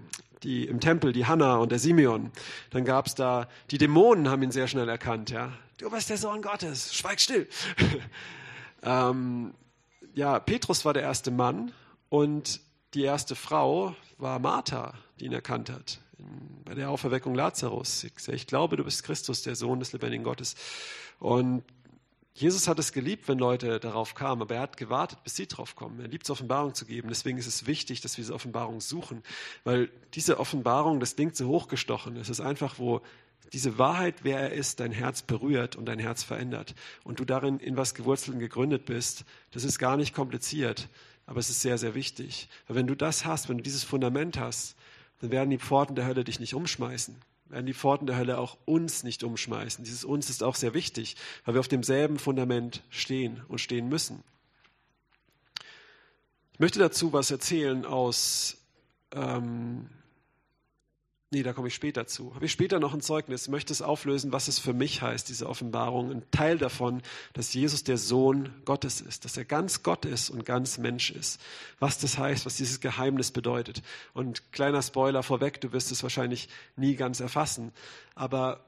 [0.44, 2.32] die im Tempel, die Hanna und der Simeon.
[2.70, 5.32] Dann gab es da, die Dämonen haben ihn sehr schnell erkannt.
[5.32, 7.48] Ja, du bist der Sohn Gottes, schweig still.
[8.84, 9.54] ähm,
[10.14, 11.72] ja, Petrus war der erste Mann
[12.10, 12.62] und
[12.94, 16.00] die erste Frau war Martha, die ihn erkannt hat.
[16.64, 18.06] Bei der Auferweckung Lazarus.
[18.28, 20.56] Ich glaube, du bist Christus, der Sohn des lebendigen Gottes.
[21.20, 21.64] Und
[22.34, 25.76] Jesus hat es geliebt, wenn Leute darauf kamen, aber er hat gewartet, bis sie drauf
[25.76, 26.02] kommen.
[26.02, 27.08] Er liebt es, Offenbarung zu geben.
[27.08, 29.24] Deswegen ist es wichtig, dass wir diese Offenbarung suchen,
[29.64, 32.18] weil diese Offenbarung, das klingt so hochgestochen.
[32.18, 33.02] Es ist einfach, wo
[33.54, 36.76] diese Wahrheit, wer er ist, dein Herz berührt und dein Herz verändert
[37.06, 39.24] und du darin in was gewurzelt und gegründet bist.
[39.52, 40.90] Das ist gar nicht kompliziert.
[41.26, 42.50] Aber es ist sehr, sehr wichtig.
[42.68, 44.76] Weil wenn du das hast, wenn du dieses Fundament hast,
[45.22, 47.16] dann werden die Pforten der Hölle dich nicht umschmeißen.
[47.48, 49.84] Werden die Pforten der Hölle auch uns nicht umschmeißen.
[49.84, 54.24] Dieses uns ist auch sehr wichtig, weil wir auf demselben Fundament stehen und stehen müssen.
[56.54, 58.58] Ich möchte dazu was erzählen aus
[59.12, 59.90] ähm,
[61.32, 62.36] Nee, da komme ich später zu.
[62.36, 65.50] Habe ich später noch ein Zeugnis, möchte es auflösen, was es für mich heißt, diese
[65.50, 66.12] Offenbarung.
[66.12, 67.02] Ein Teil davon,
[67.34, 71.42] dass Jesus der Sohn Gottes ist, dass er ganz Gott ist und ganz Mensch ist.
[71.80, 73.82] Was das heißt, was dieses Geheimnis bedeutet.
[74.14, 77.74] Und kleiner Spoiler vorweg, du wirst es wahrscheinlich nie ganz erfassen.
[78.14, 78.64] Aber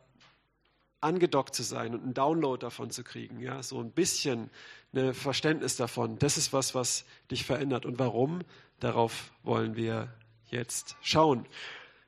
[1.00, 4.50] angedockt zu sein und einen Download davon zu kriegen, ja, so ein bisschen
[4.96, 7.86] ein Verständnis davon, das ist was, was dich verändert.
[7.86, 8.42] Und warum?
[8.80, 10.12] Darauf wollen wir
[10.50, 11.46] jetzt schauen.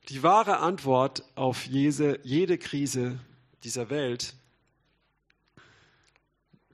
[0.07, 3.19] Die wahre Antwort auf jede, jede Krise
[3.63, 4.33] dieser Welt,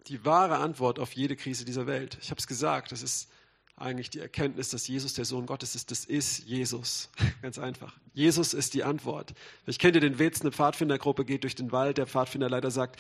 [0.07, 3.29] die wahre Antwort auf jede Krise dieser Welt, ich habe es gesagt, das ist
[3.77, 5.91] eigentlich die Erkenntnis, dass Jesus der Sohn Gottes ist.
[5.91, 7.09] Das ist Jesus.
[7.41, 7.93] Ganz einfach.
[8.13, 9.33] Jesus ist die Antwort.
[9.67, 12.97] Ich kenne den Witz, eine Pfadfindergruppe geht durch den Wald, der Pfadfinderleiter sagt,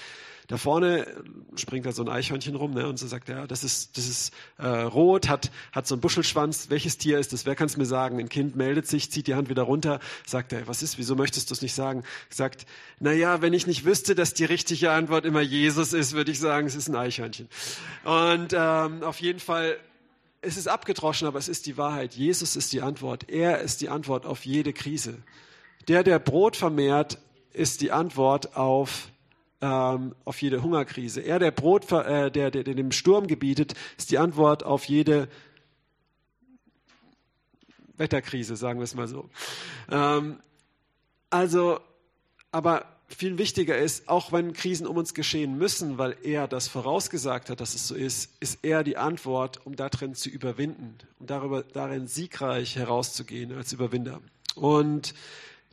[0.47, 1.07] da vorne
[1.55, 2.87] springt da so ein Eichhörnchen rum, ne?
[2.87, 6.01] Und so sagt er, ja, das ist, das ist äh, rot, hat, hat so einen
[6.01, 6.69] Buschelschwanz.
[6.69, 7.45] Welches Tier ist das?
[7.45, 8.19] Wer kann es mir sagen?
[8.19, 11.49] Ein Kind meldet sich, zieht die Hand wieder runter, sagt er, was ist, wieso möchtest
[11.49, 12.03] du es nicht sagen?
[12.29, 12.65] Sagt,
[12.99, 16.39] na ja, wenn ich nicht wüsste, dass die richtige Antwort immer Jesus ist, würde ich
[16.39, 17.47] sagen, es ist ein Eichhörnchen.
[18.03, 19.77] Und ähm, auf jeden Fall
[20.45, 22.13] es ist abgedroschen, aber es ist die Wahrheit.
[22.13, 23.29] Jesus ist die Antwort.
[23.29, 25.17] Er ist die Antwort auf jede Krise.
[25.87, 27.17] Der, der Brot vermehrt,
[27.51, 29.09] ist die Antwort auf,
[29.61, 31.21] ähm, auf jede Hungerkrise.
[31.21, 35.27] Er, der Brot, äh, der, der, der dem Sturm gebietet, ist die Antwort auf jede
[37.97, 39.29] Wetterkrise, sagen wir es mal so.
[39.89, 40.39] Ähm,
[41.29, 41.79] also,
[42.51, 47.49] aber viel wichtiger ist, auch wenn Krisen um uns geschehen müssen, weil er das vorausgesagt
[47.49, 51.63] hat, dass es so ist, ist er die Antwort, um darin zu überwinden, um darüber,
[51.63, 54.21] darin siegreich herauszugehen als Überwinder.
[54.55, 55.13] Und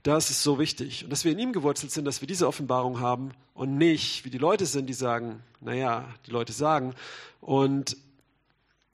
[0.02, 1.04] das ist so wichtig.
[1.04, 4.30] Und dass wir in ihm gewurzelt sind, dass wir diese Offenbarung haben und nicht, wie
[4.30, 6.94] die Leute sind, die sagen, naja, die Leute sagen,
[7.40, 7.96] und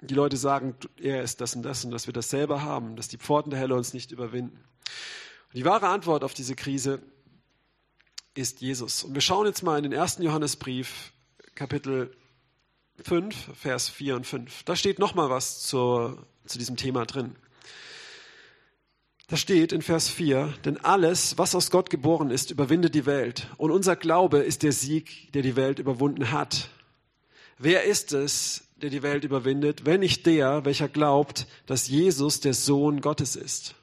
[0.00, 3.08] die Leute sagen, er ist das und das und dass wir das selber haben, dass
[3.08, 4.58] die Pforten der Hölle uns nicht überwinden.
[5.48, 7.00] Und die wahre Antwort auf diese Krise
[8.34, 9.04] ist Jesus.
[9.04, 11.12] Und wir schauen jetzt mal in den ersten Johannesbrief,
[11.54, 12.14] Kapitel
[13.02, 14.62] 5, Vers 4 und 5.
[14.64, 17.36] Da steht nochmal was zur, zu diesem Thema drin.
[19.28, 23.48] Da steht in Vers 4, denn alles, was aus Gott geboren ist, überwindet die Welt.
[23.58, 26.70] Und unser Glaube ist der Sieg, der die Welt überwunden hat.
[27.58, 32.54] Wer ist es, der die Welt überwindet, wenn nicht der, welcher glaubt, dass Jesus der
[32.54, 33.74] Sohn Gottes ist?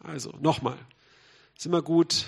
[0.00, 0.78] Also, nochmal.
[1.56, 2.26] Ist immer gut,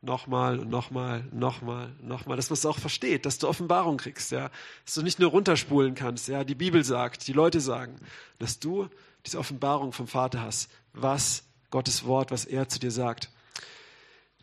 [0.00, 4.50] nochmal nochmal, nochmal, nochmal, dass man es auch versteht, dass du Offenbarung kriegst, ja,
[4.84, 7.96] dass du nicht nur runterspulen kannst, ja, die Bibel sagt, die Leute sagen,
[8.38, 8.88] dass du
[9.26, 13.30] diese Offenbarung vom Vater hast, was Gottes Wort, was er zu dir sagt.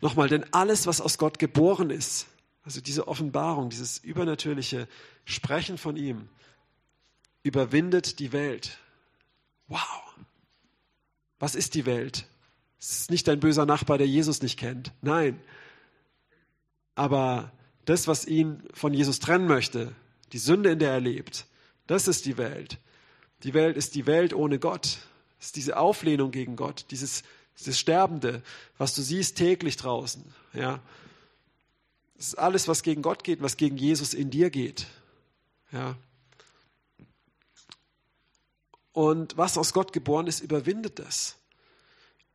[0.00, 2.26] Nochmal, denn alles, was aus Gott geboren ist,
[2.64, 4.88] also diese Offenbarung, dieses übernatürliche
[5.24, 6.28] Sprechen von ihm,
[7.42, 8.78] überwindet die Welt.
[9.68, 10.02] Wow.
[11.38, 12.26] Was ist die Welt?
[12.78, 14.92] Es ist nicht dein böser Nachbar, der Jesus nicht kennt.
[15.02, 15.40] Nein.
[16.94, 17.52] Aber
[17.84, 19.94] das, was ihn von Jesus trennen möchte,
[20.32, 21.46] die Sünde, in der er lebt,
[21.86, 22.78] das ist die Welt.
[23.42, 24.98] Die Welt ist die Welt ohne Gott.
[25.38, 27.22] Es ist diese Auflehnung gegen Gott, dieses,
[27.58, 28.42] dieses Sterbende,
[28.78, 30.24] was du siehst täglich draußen.
[30.52, 30.80] Ja.
[32.18, 34.86] Es ist alles, was gegen Gott geht, was gegen Jesus in dir geht.
[35.70, 35.96] Ja.
[38.92, 41.36] Und was aus Gott geboren ist, überwindet das.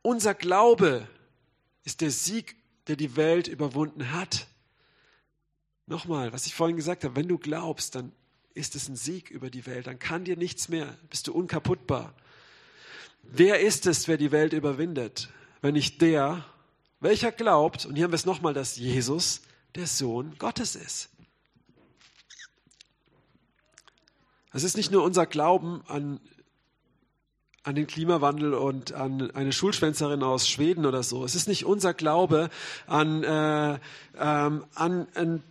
[0.02, 1.08] Unser Glaube
[1.84, 2.56] ist der Sieg,
[2.88, 4.48] der die Welt überwunden hat.
[5.86, 8.12] Nochmal, was ich vorhin gesagt habe, wenn du glaubst, dann
[8.54, 12.14] ist es ein Sieg über die Welt, dann kann dir nichts mehr, bist du unkaputtbar.
[13.22, 15.28] Wer ist es, wer die Welt überwindet,
[15.60, 16.44] wenn nicht der,
[17.00, 19.42] welcher glaubt, und hier haben wir es nochmal, dass Jesus
[19.74, 21.08] der Sohn Gottes ist.
[24.52, 26.20] Es ist nicht nur unser Glauben an
[27.64, 31.24] an den Klimawandel und an eine Schulschwänzerin aus Schweden oder so.
[31.24, 32.50] Es ist nicht unser Glaube
[32.86, 33.78] an, äh,
[34.18, 35.42] ähm, an einen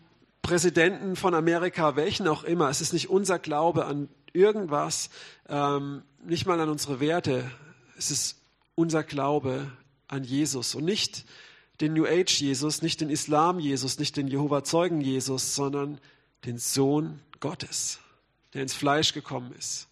[0.41, 2.69] Präsidenten von Amerika, welchen auch immer.
[2.69, 5.09] Es ist nicht unser Glaube an irgendwas,
[5.47, 7.49] ähm, nicht mal an unsere Werte.
[7.97, 8.41] Es ist
[8.75, 9.71] unser Glaube
[10.07, 11.25] an Jesus und nicht
[11.79, 15.99] den New Age Jesus, nicht den Islam Jesus, nicht den Jehova Zeugen Jesus, sondern
[16.45, 17.99] den Sohn Gottes,
[18.53, 19.87] der ins Fleisch gekommen ist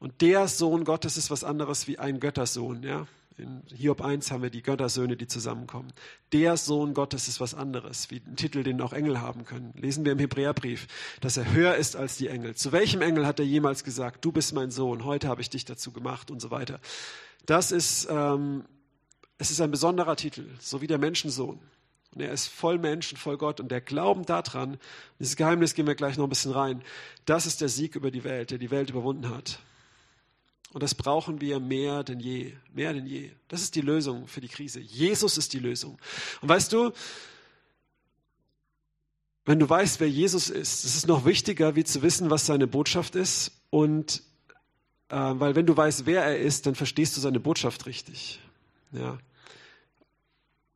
[0.00, 2.82] und der Sohn Gottes ist was anderes wie ein Göttersohn.
[2.82, 3.06] Ja?
[3.36, 5.92] In Hiob 1 haben wir die Göttersöhne, die zusammenkommen.
[6.32, 9.72] Der Sohn Gottes ist was anderes, wie ein Titel, den auch Engel haben können.
[9.76, 10.88] Lesen wir im Hebräerbrief,
[11.20, 12.54] dass er höher ist als die Engel.
[12.56, 15.64] Zu welchem Engel hat er jemals gesagt, du bist mein Sohn, heute habe ich dich
[15.64, 16.80] dazu gemacht und so weiter.
[17.46, 18.64] Das ist, ähm,
[19.38, 21.60] es ist ein besonderer Titel, so wie der Menschensohn.
[22.14, 23.60] Und er ist voll Mensch und voll Gott.
[23.60, 24.78] Und der Glauben daran,
[25.20, 26.82] dieses Geheimnis gehen wir gleich noch ein bisschen rein,
[27.24, 29.60] das ist der Sieg über die Welt, der die Welt überwunden hat.
[30.72, 33.30] Und das brauchen wir mehr denn je, mehr denn je.
[33.48, 34.80] Das ist die Lösung für die Krise.
[34.80, 35.98] Jesus ist die Lösung.
[36.42, 36.92] Und weißt du,
[39.46, 43.14] wenn du weißt, wer Jesus ist, ist noch wichtiger, wie zu wissen, was seine Botschaft
[43.14, 43.52] ist.
[43.70, 44.22] Und
[45.08, 48.40] äh, weil wenn du weißt, wer er ist, dann verstehst du seine Botschaft richtig.
[48.92, 49.18] Ja.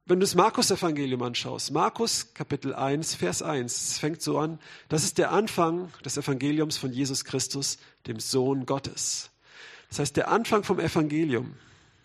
[0.06, 5.04] Wenn du das Markus-Evangelium anschaust, Markus Kapitel 1, Vers 1, es fängt so an, das
[5.04, 7.76] ist der Anfang des Evangeliums von Jesus Christus,
[8.06, 9.31] dem Sohn Gottes.
[9.92, 11.54] Das heißt, der Anfang vom Evangelium,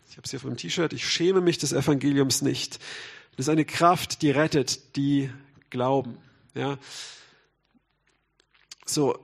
[0.10, 2.80] ich habe es hier auf meinem T-Shirt, ich schäme mich des Evangeliums nicht.
[3.38, 5.32] Das ist eine Kraft, die rettet, die
[5.69, 6.17] glauben.
[6.54, 6.80] Ja.
[8.86, 9.17] So,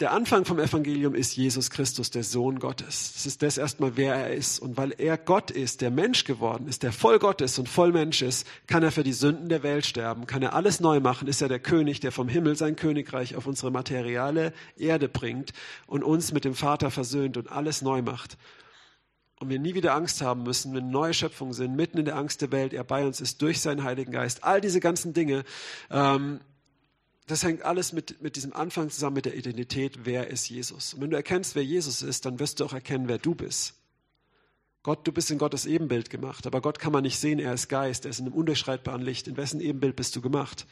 [0.00, 3.12] der Anfang vom Evangelium ist Jesus Christus, der Sohn Gottes.
[3.14, 4.58] Das ist das erstmal, wer er ist.
[4.58, 7.92] Und weil er Gott ist, der Mensch geworden ist, der voll Gott ist und voll
[7.92, 11.28] Mensch ist, kann er für die Sünden der Welt sterben, kann er alles neu machen,
[11.28, 15.52] ist er der König, der vom Himmel sein Königreich auf unsere materiale Erde bringt
[15.86, 18.36] und uns mit dem Vater versöhnt und alles neu macht.
[19.38, 22.42] Und wir nie wieder Angst haben müssen, wenn neue Schöpfungen sind, mitten in der Angst
[22.42, 24.42] der Welt, er bei uns ist durch seinen Heiligen Geist.
[24.42, 25.44] All diese ganzen Dinge,
[25.92, 26.40] ähm,
[27.28, 30.94] das hängt alles mit, mit diesem Anfang zusammen, mit der Identität, wer ist Jesus.
[30.94, 33.74] Und wenn du erkennst, wer Jesus ist, dann wirst du auch erkennen, wer du bist.
[34.82, 37.68] Gott, du bist in Gottes Ebenbild gemacht, aber Gott kann man nicht sehen, er ist
[37.68, 39.28] Geist, er ist in einem undurchschreitbaren Licht.
[39.28, 40.66] In wessen Ebenbild bist du gemacht?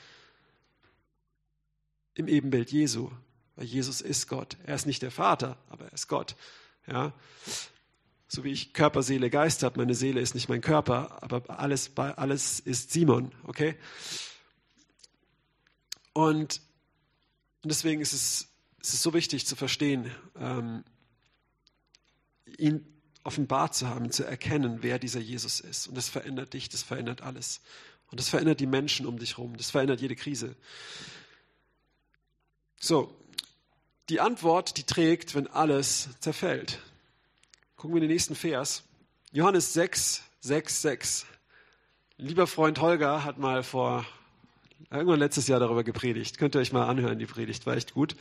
[2.14, 3.10] Im Ebenbild Jesu,
[3.56, 4.56] weil Jesus ist Gott.
[4.64, 6.36] Er ist nicht der Vater, aber er ist Gott.
[6.86, 7.12] Ja?
[8.28, 11.90] So wie ich Körper, Seele, Geist habe, meine Seele ist nicht mein Körper, aber alles,
[11.96, 13.76] alles ist Simon, okay?
[16.16, 16.62] Und,
[17.62, 18.48] deswegen ist es,
[18.80, 20.82] es ist so wichtig zu verstehen, ähm,
[22.56, 22.86] ihn
[23.22, 25.88] offenbart zu haben, zu erkennen, wer dieser Jesus ist.
[25.88, 27.60] Und das verändert dich, das verändert alles.
[28.10, 30.56] Und das verändert die Menschen um dich herum, das verändert jede Krise.
[32.80, 33.14] So,
[34.08, 36.80] die Antwort, die trägt, wenn alles zerfällt.
[37.76, 38.84] Gucken wir in den nächsten Vers.
[39.32, 41.26] Johannes 6, 6, 6.
[42.16, 44.06] Lieber Freund Holger hat mal vor
[44.90, 46.38] irgendwann letztes Jahr darüber gepredigt.
[46.38, 48.16] Könnt ihr euch mal anhören, die Predigt war echt gut.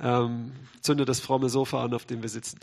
[0.00, 2.58] Ähm, zündet das fromme Sofa an, auf dem wir sitzen.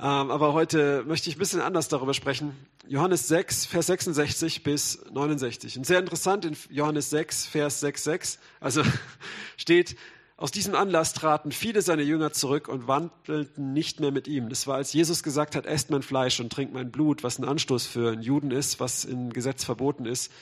[0.00, 2.56] Ähm, aber heute möchte ich ein bisschen anders darüber sprechen.
[2.88, 5.78] Johannes 6, Vers 66 bis 69.
[5.78, 8.38] Und sehr interessant in Johannes 6, Vers 6, 6.
[8.58, 8.82] Also
[9.56, 9.96] steht,
[10.36, 14.48] aus diesem Anlass traten viele seiner Jünger zurück und wandelten nicht mehr mit ihm.
[14.48, 17.44] Das war, als Jesus gesagt hat, esst mein Fleisch und trinkt mein Blut, was ein
[17.44, 20.32] Anstoß für einen Juden ist, was im Gesetz verboten ist.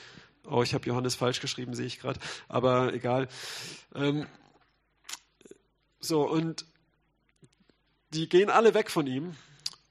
[0.47, 2.19] Oh, ich habe Johannes falsch geschrieben, sehe ich gerade.
[2.47, 3.27] Aber egal.
[3.95, 4.27] Ähm,
[5.99, 6.65] so, und
[8.13, 9.35] die gehen alle weg von ihm.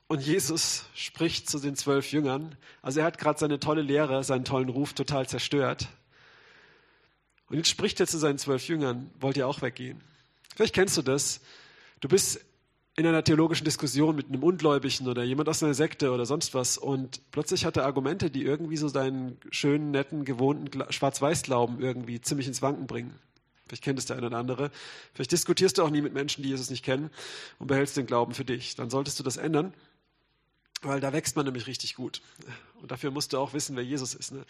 [0.08, 2.56] Und Jesus spricht zu den zwölf Jüngern.
[2.82, 5.88] Also er hat gerade seine tolle Lehre, seinen tollen Ruf total zerstört.
[7.48, 10.00] Und jetzt spricht er zu seinen zwölf Jüngern, wollt ihr auch weggehen?
[10.56, 11.40] Vielleicht kennst du das.
[12.00, 12.40] Du bist
[12.96, 16.76] in einer theologischen Diskussion mit einem Ungläubigen oder jemand aus einer Sekte oder sonst was
[16.76, 22.46] und plötzlich hat er Argumente, die irgendwie so deinen schönen, netten, gewohnten Schwarz-Weiß-Glauben irgendwie ziemlich
[22.48, 23.14] ins Wanken bringen.
[23.66, 24.72] Vielleicht kennt es der eine oder andere.
[25.14, 27.08] Vielleicht diskutierst du auch nie mit Menschen, die Jesus nicht kennen
[27.60, 28.74] und behältst den Glauben für dich.
[28.74, 29.72] Dann solltest du das ändern,
[30.82, 32.20] weil da wächst man nämlich richtig gut.
[32.82, 34.32] Und dafür musst du auch wissen, wer Jesus ist.
[34.32, 34.44] Ne?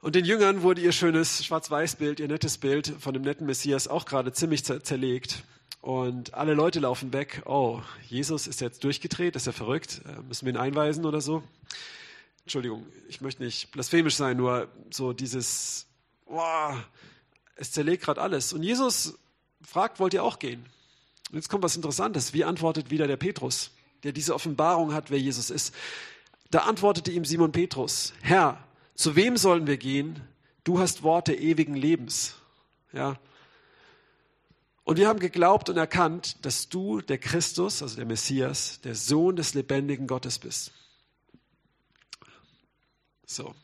[0.00, 4.06] Und den Jüngern wurde ihr schönes Schwarz-Weiß-Bild, ihr nettes Bild von dem netten Messias auch
[4.06, 5.42] gerade ziemlich zerlegt.
[5.80, 7.42] Und alle Leute laufen weg.
[7.46, 10.02] Oh, Jesus ist jetzt durchgedreht, ist er verrückt?
[10.06, 11.42] Äh, müssen wir ihn einweisen oder so?
[12.42, 15.86] Entschuldigung, ich möchte nicht blasphemisch sein, nur so dieses,
[16.26, 16.76] wow,
[17.56, 18.52] es zerlegt gerade alles.
[18.52, 19.18] Und Jesus
[19.62, 20.66] fragt, wollt ihr auch gehen?
[21.30, 22.34] Und jetzt kommt was Interessantes.
[22.34, 23.70] Wie antwortet wieder der Petrus,
[24.02, 25.74] der diese Offenbarung hat, wer Jesus ist?
[26.50, 28.62] Da antwortete ihm Simon Petrus, Herr,
[28.94, 30.20] zu wem sollen wir gehen?
[30.64, 32.34] Du hast Worte ewigen Lebens.
[32.92, 33.18] Ja.
[34.84, 39.36] Und wir haben geglaubt und erkannt, dass du der Christus, also der Messias, der Sohn
[39.36, 40.72] des lebendigen Gottes bist.
[43.26, 43.54] So.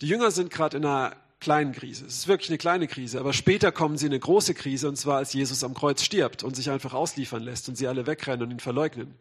[0.00, 2.06] Die Jünger sind gerade in einer kleinen Krise.
[2.06, 4.96] Es ist wirklich eine kleine Krise, aber später kommen sie in eine große Krise, und
[4.96, 8.42] zwar als Jesus am Kreuz stirbt und sich einfach ausliefern lässt und sie alle wegrennen
[8.44, 9.14] und ihn verleugnen.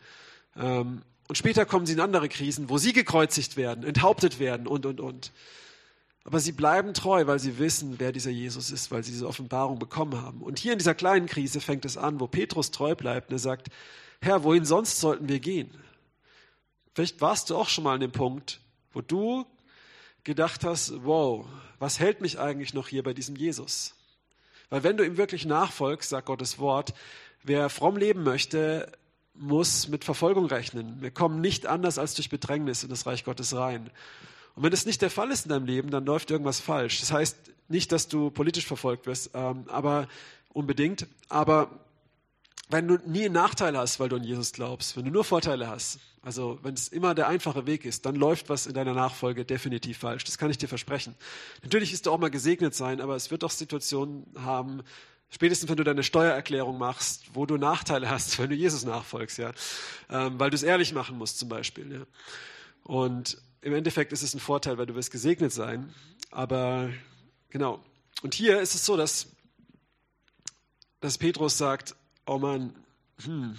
[0.55, 4.85] Ähm, und später kommen sie in andere Krisen, wo sie gekreuzigt werden, enthauptet werden und,
[4.85, 5.31] und, und.
[6.25, 9.77] Aber sie bleiben treu, weil sie wissen, wer dieser Jesus ist, weil sie diese Offenbarung
[9.77, 10.41] bekommen haben.
[10.41, 13.39] Und hier in dieser kleinen Krise fängt es an, wo Petrus treu bleibt und er
[13.39, 13.67] sagt,
[14.21, 15.69] Herr, wohin sonst sollten wir gehen?
[16.93, 18.61] Vielleicht warst du auch schon mal an dem Punkt,
[18.93, 19.45] wo du
[20.23, 21.45] gedacht hast, wow,
[21.79, 23.95] was hält mich eigentlich noch hier bei diesem Jesus?
[24.69, 26.93] Weil wenn du ihm wirklich nachfolgst, sagt Gottes Wort,
[27.43, 28.91] wer fromm leben möchte,
[29.33, 31.01] muss mit Verfolgung rechnen.
[31.01, 33.89] Wir kommen nicht anders als durch Bedrängnis in das Reich Gottes rein.
[34.55, 36.99] Und wenn das nicht der Fall ist in deinem Leben, dann läuft irgendwas falsch.
[36.99, 37.37] Das heißt
[37.69, 40.07] nicht, dass du politisch verfolgt wirst, ähm, aber
[40.53, 41.07] unbedingt.
[41.29, 41.79] Aber
[42.69, 45.67] wenn du nie einen Nachteil hast, weil du an Jesus glaubst, wenn du nur Vorteile
[45.67, 49.43] hast, also wenn es immer der einfache Weg ist, dann läuft was in deiner Nachfolge
[49.43, 50.23] definitiv falsch.
[50.23, 51.15] Das kann ich dir versprechen.
[51.63, 54.83] Natürlich ist du auch mal gesegnet sein, aber es wird auch Situationen haben,
[55.29, 59.51] spätestens wenn du deine Steuererklärung machst, wo du Nachteile hast, wenn du Jesus nachfolgst, ja,
[60.09, 61.91] ähm, weil du es ehrlich machen musst zum Beispiel.
[61.91, 62.05] Ja.
[62.83, 65.93] Und im Endeffekt ist es ein Vorteil, weil du wirst gesegnet sein.
[66.31, 66.89] Aber
[67.49, 67.79] genau.
[68.21, 69.27] Und hier ist es so, dass,
[70.99, 71.95] dass Petrus sagt,
[72.25, 72.75] oh Mann,
[73.23, 73.55] hm,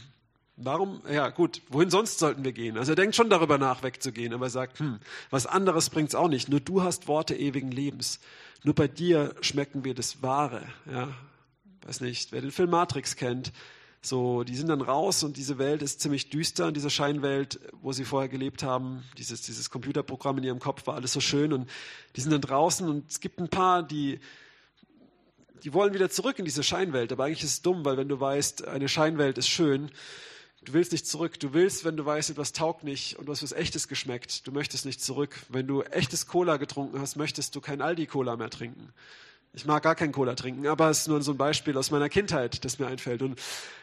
[0.56, 2.76] warum, ja gut, wohin sonst sollten wir gehen?
[2.76, 4.98] Also er denkt schon darüber nach, wegzugehen, aber er sagt, hm,
[5.30, 6.48] was anderes bringt es auch nicht.
[6.48, 8.20] Nur du hast Worte ewigen Lebens.
[8.62, 10.62] Nur bei dir schmecken wir das Wahre.
[10.90, 11.14] Ja,
[11.86, 13.52] weiß nicht, wer den Film Matrix kennt,
[14.04, 17.92] so, die sind dann raus und diese Welt ist ziemlich düster und diese Scheinwelt, wo
[17.92, 21.70] sie vorher gelebt haben, dieses, dieses Computerprogramm in ihrem Kopf war alles so schön und
[22.16, 24.20] die sind dann draußen und es gibt ein paar, die,
[25.62, 28.20] die wollen wieder zurück in diese Scheinwelt, aber eigentlich ist es dumm, weil wenn du
[28.20, 29.90] weißt, eine Scheinwelt ist schön,
[30.64, 31.38] du willst nicht zurück.
[31.40, 34.86] Du willst, wenn du weißt, etwas taugt nicht und was was Echtes geschmeckt, du möchtest
[34.86, 35.38] nicht zurück.
[35.48, 38.92] Wenn du echtes Cola getrunken hast, möchtest du kein Aldi-Cola mehr trinken.
[39.56, 42.08] Ich mag gar kein Cola trinken, aber es ist nur so ein Beispiel aus meiner
[42.08, 43.22] Kindheit, das mir einfällt.
[43.22, 43.40] Und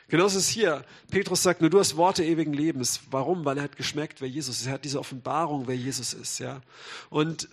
[0.09, 0.83] genauso ist es hier.
[1.09, 2.99] Petrus sagt nur, du hast Worte ewigen Lebens.
[3.09, 3.45] Warum?
[3.45, 4.67] Weil er hat geschmeckt, wer Jesus ist.
[4.67, 6.61] Er hat diese Offenbarung, wer Jesus ist, ja.
[7.09, 7.47] Und,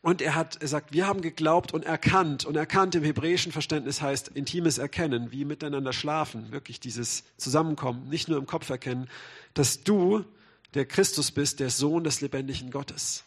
[0.00, 2.46] und er hat, er sagt, wir haben geglaubt und erkannt.
[2.46, 6.52] Und erkannt im hebräischen Verständnis heißt intimes Erkennen, wie miteinander schlafen.
[6.52, 9.10] Wirklich dieses Zusammenkommen, nicht nur im Kopf erkennen,
[9.52, 10.24] dass du
[10.72, 13.24] der Christus bist, der Sohn des lebendigen Gottes.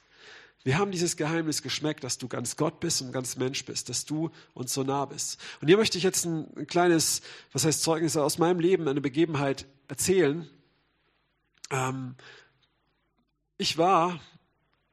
[0.64, 4.06] Wir haben dieses Geheimnis geschmeckt, dass du ganz Gott bist und ganz Mensch bist, dass
[4.06, 5.38] du uns so nah bist.
[5.60, 9.66] Und hier möchte ich jetzt ein kleines, was heißt Zeugnis aus meinem Leben, eine Begebenheit
[9.90, 10.50] erzählen.
[11.70, 12.16] Ähm,
[13.58, 14.22] ich war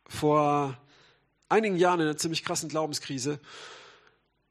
[0.06, 0.76] vor
[1.48, 3.38] einigen Jahren in einer ziemlich krassen Glaubenskrise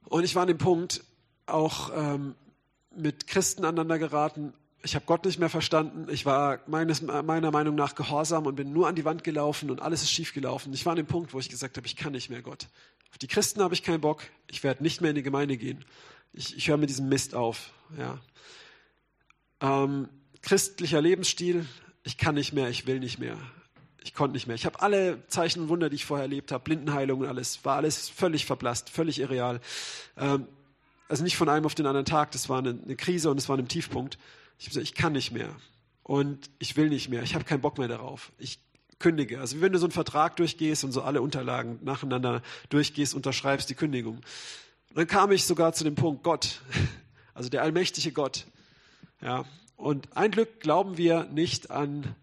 [0.06, 1.04] und ich war an dem Punkt,
[1.46, 2.36] auch ähm,
[2.96, 4.54] mit Christen aneinander geraten,
[4.84, 6.08] ich habe Gott nicht mehr verstanden.
[6.10, 9.82] Ich war meines, meiner Meinung nach gehorsam und bin nur an die Wand gelaufen und
[9.82, 10.74] alles ist schief gelaufen.
[10.74, 12.68] Ich war an dem Punkt, wo ich gesagt habe, ich kann nicht mehr Gott.
[13.12, 14.24] Auf die Christen habe ich keinen Bock.
[14.50, 15.84] Ich werde nicht mehr in die Gemeinde gehen.
[16.32, 17.74] Ich, ich höre mit diesem Mist auf.
[17.98, 18.20] Ja.
[19.62, 20.08] Ähm,
[20.42, 21.66] christlicher Lebensstil,
[22.04, 23.38] ich kann nicht mehr, ich will nicht mehr.
[24.02, 24.56] Ich konnte nicht mehr.
[24.56, 27.76] Ich habe alle Zeichen und Wunder, die ich vorher erlebt habe, Blindenheilung und alles, war
[27.76, 29.60] alles völlig verblasst, völlig irreal.
[30.18, 30.48] Ähm,
[31.10, 33.50] also nicht von einem auf den anderen Tag, das war eine, eine Krise und es
[33.50, 34.18] war ein Tiefpunkt.
[34.60, 35.56] Ich habe gesagt, ich kann nicht mehr
[36.04, 38.34] und ich will nicht mehr, ich habe keinen Bock mehr darauf.
[38.38, 38.60] Ich
[39.00, 39.40] kündige.
[39.40, 43.70] Also wie wenn du so einen Vertrag durchgehst und so alle Unterlagen nacheinander durchgehst, unterschreibst
[43.70, 44.18] die Kündigung.
[44.18, 46.62] Und dann kam ich sogar zu dem Punkt, Gott,
[47.34, 48.46] also der allmächtige Gott.
[49.22, 49.46] Ja,
[49.78, 52.16] und ein Glück glauben wir nicht an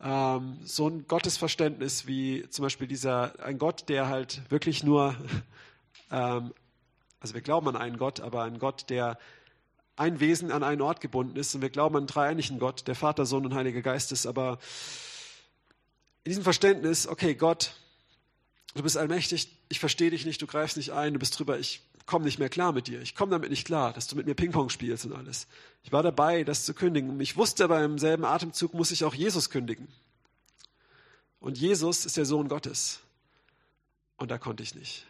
[0.00, 5.16] ähm, so ein Gottesverständnis wie zum Beispiel dieser, ein Gott, der halt wirklich nur,
[6.12, 6.52] ähm,
[7.18, 9.18] also wir glauben an einen Gott, aber ein Gott, der
[9.96, 12.94] ein Wesen an einen Ort gebunden ist und wir glauben an einen dreieinigen Gott, der
[12.94, 14.58] Vater, Sohn und Heiliger Geist ist, aber
[16.24, 17.74] in diesem Verständnis, okay, Gott,
[18.74, 21.82] du bist allmächtig, ich verstehe dich nicht, du greifst nicht ein, du bist drüber, ich
[22.06, 24.34] komme nicht mehr klar mit dir, ich komme damit nicht klar, dass du mit mir
[24.34, 25.46] Ping-Pong spielst und alles.
[25.82, 29.14] Ich war dabei, das zu kündigen ich wusste aber im selben Atemzug muss ich auch
[29.14, 29.88] Jesus kündigen.
[31.40, 33.00] Und Jesus ist der Sohn Gottes.
[34.16, 35.06] Und da konnte ich nicht,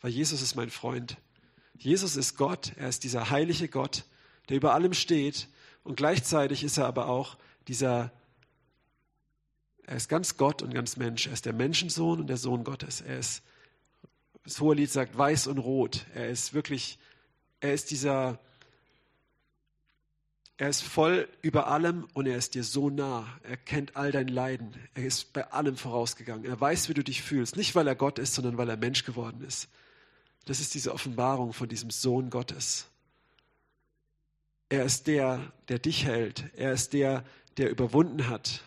[0.00, 1.16] weil Jesus ist mein Freund.
[1.80, 4.04] Jesus ist Gott, er ist dieser heilige Gott,
[4.48, 5.48] der über allem steht
[5.82, 8.12] und gleichzeitig ist er aber auch dieser,
[9.86, 11.26] er ist ganz Gott und ganz Mensch.
[11.26, 13.00] Er ist der Menschensohn und der Sohn Gottes.
[13.00, 13.42] Er ist,
[14.44, 16.04] das hohe Lied sagt, weiß und rot.
[16.14, 16.98] Er ist wirklich,
[17.60, 18.38] er ist dieser,
[20.58, 23.26] er ist voll über allem und er ist dir so nah.
[23.42, 24.74] Er kennt all dein Leiden.
[24.92, 26.44] Er ist bei allem vorausgegangen.
[26.44, 27.56] Er weiß, wie du dich fühlst.
[27.56, 29.68] Nicht, weil er Gott ist, sondern weil er Mensch geworden ist.
[30.46, 32.86] Das ist diese Offenbarung von diesem Sohn Gottes.
[34.68, 36.44] Er ist der, der dich hält.
[36.56, 37.24] Er ist der,
[37.56, 38.62] der überwunden hat,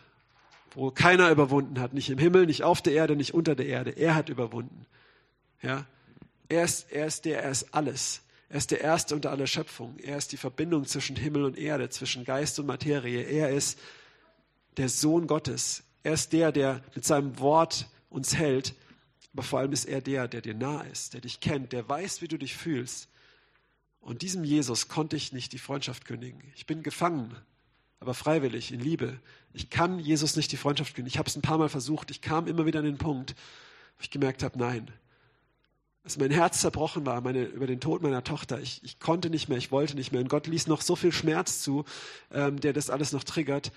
[0.76, 1.94] wo keiner überwunden hat.
[1.94, 3.92] Nicht im Himmel, nicht auf der Erde, nicht unter der Erde.
[3.92, 4.86] Er hat überwunden.
[5.62, 5.86] Ja?
[6.50, 8.22] Er, ist, er ist der, er ist alles.
[8.50, 9.98] Er ist der Erste unter aller Schöpfung.
[10.00, 13.24] Er ist die Verbindung zwischen Himmel und Erde, zwischen Geist und Materie.
[13.24, 13.80] Er ist
[14.78, 15.84] der Sohn Gottes.
[16.04, 18.76] Er ist der, der mit seinem Wort uns hält
[19.34, 22.22] aber vor allem ist er der, der dir nah ist, der dich kennt, der weiß,
[22.22, 23.10] wie du dich fühlst.
[24.00, 26.42] Und diesem Jesus konnte ich nicht die Freundschaft kündigen.
[26.56, 27.36] Ich bin gefangen,
[28.00, 29.20] aber freiwillig, in Liebe.
[29.54, 31.14] Ich kann Jesus nicht die Freundschaft kündigen.
[31.14, 32.12] Ich habe es ein paar Mal versucht.
[32.12, 33.32] Ich kam immer wieder an den Punkt,
[33.98, 34.92] wo ich gemerkt habe, nein.
[36.04, 39.48] Als mein Herz zerbrochen war meine, über den Tod meiner Tochter, ich, ich konnte nicht
[39.48, 40.22] mehr, ich wollte nicht mehr.
[40.22, 41.86] Und Gott ließ noch so viel Schmerz zu,
[42.30, 43.72] ähm, der das alles noch triggert.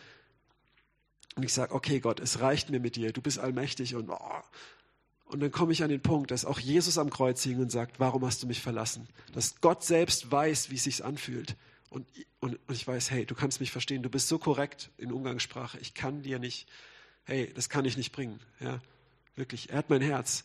[1.37, 4.43] Und ich sage, okay Gott, es reicht mir mit dir, du bist allmächtig und oh,
[5.27, 7.99] und dann komme ich an den Punkt, dass auch Jesus am Kreuz hing und sagt,
[7.99, 9.09] warum hast du mich verlassen?
[9.33, 11.57] Dass Gott selbst weiß, wie es sich anfühlt.
[11.91, 12.07] Und,
[12.41, 15.79] und, und ich weiß, hey, du kannst mich verstehen, du bist so korrekt in Umgangssprache,
[15.79, 16.69] ich kann dir nicht,
[17.25, 18.39] hey, das kann ich nicht bringen.
[18.61, 18.81] Ja,
[19.35, 20.45] wirklich, er hat mein Herz.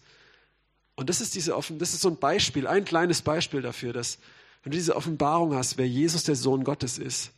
[0.96, 4.18] Und das ist diese offen, das ist so ein Beispiel, ein kleines Beispiel dafür, dass
[4.64, 7.32] wenn du diese Offenbarung hast, wer Jesus der Sohn Gottes ist,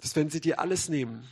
[0.00, 1.26] dass wenn sie dir alles nehmen,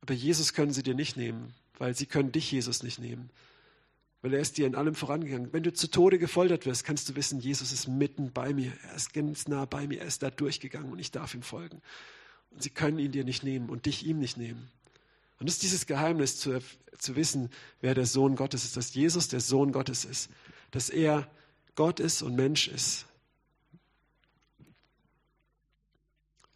[0.00, 3.30] aber Jesus können sie dir nicht nehmen, weil sie können dich, Jesus, nicht nehmen.
[4.20, 5.50] Weil er ist dir in allem vorangegangen.
[5.50, 8.74] Wenn du zu Tode gefoltert wirst, kannst du wissen, Jesus ist mitten bei mir.
[8.82, 10.00] Er ist ganz nah bei mir.
[10.00, 11.80] Er ist da durchgegangen und ich darf ihm folgen.
[12.50, 14.70] Und sie können ihn dir nicht nehmen und dich ihm nicht nehmen.
[15.38, 16.60] Und das ist dieses Geheimnis zu,
[16.98, 17.48] zu wissen,
[17.80, 20.28] wer der Sohn Gottes ist, dass Jesus der Sohn Gottes ist,
[20.72, 21.30] dass er
[21.76, 23.06] Gott ist und Mensch ist.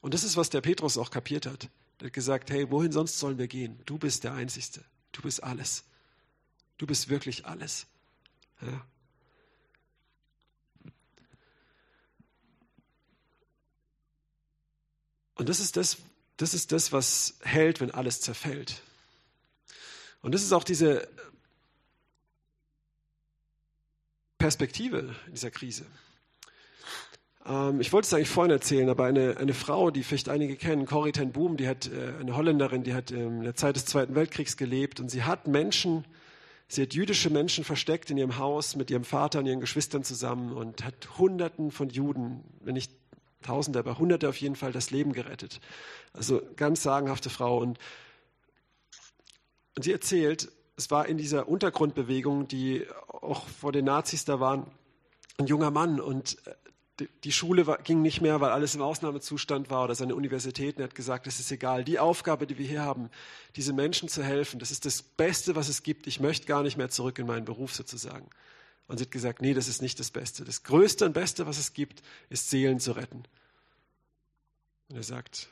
[0.03, 1.71] Und das ist, was der Petrus auch kapiert hat.
[2.01, 3.81] Er hat gesagt, hey, wohin sonst sollen wir gehen?
[3.87, 4.85] Du bist der Einzigste.
[5.15, 5.85] Du bist alles.
[6.77, 7.87] Du bist wirklich alles.
[8.61, 8.85] Ja.
[15.37, 15.99] Und das ist das,
[16.37, 18.83] das ist das, was hält, wenn alles zerfällt.
[20.21, 21.09] Und das ist auch diese
[24.39, 25.87] Perspektive in dieser Krise.
[27.47, 30.87] Ähm, ich wollte es eigentlich vorhin erzählen, aber eine, eine Frau, die vielleicht einige kennen,
[30.87, 34.15] Corrie ten Boom, die hat, äh, eine Holländerin, die hat in der Zeit des Zweiten
[34.15, 36.05] Weltkriegs gelebt und sie hat Menschen,
[36.69, 40.53] sie hat jüdische Menschen versteckt in ihrem Haus mit ihrem Vater und ihren Geschwistern zusammen
[40.53, 42.93] und hat Hunderten von Juden, wenn nicht
[43.45, 45.61] Tausende, aber Hunderte auf jeden Fall das Leben gerettet.
[46.15, 47.59] Also ganz sagenhafte Frau.
[47.59, 47.79] Und,
[49.77, 54.67] und sie erzählt, es war in dieser Untergrundbewegung, die auch vor den Nazis da waren,
[55.37, 56.55] ein junger Mann und äh,
[57.25, 60.81] die Schule ging nicht mehr, weil alles im Ausnahmezustand war oder seine Universitäten.
[60.81, 61.85] Er hat gesagt, es ist egal.
[61.85, 63.11] Die Aufgabe, die wir hier haben,
[63.57, 66.07] diese Menschen zu helfen, das ist das Beste, was es gibt.
[66.07, 68.29] Ich möchte gar nicht mehr zurück in meinen Beruf sozusagen.
[68.87, 70.45] Und sie hat gesagt, nee, das ist nicht das Beste.
[70.45, 73.25] Das Größte und Beste, was es gibt, ist Seelen zu retten.
[74.89, 75.49] Und er sagt,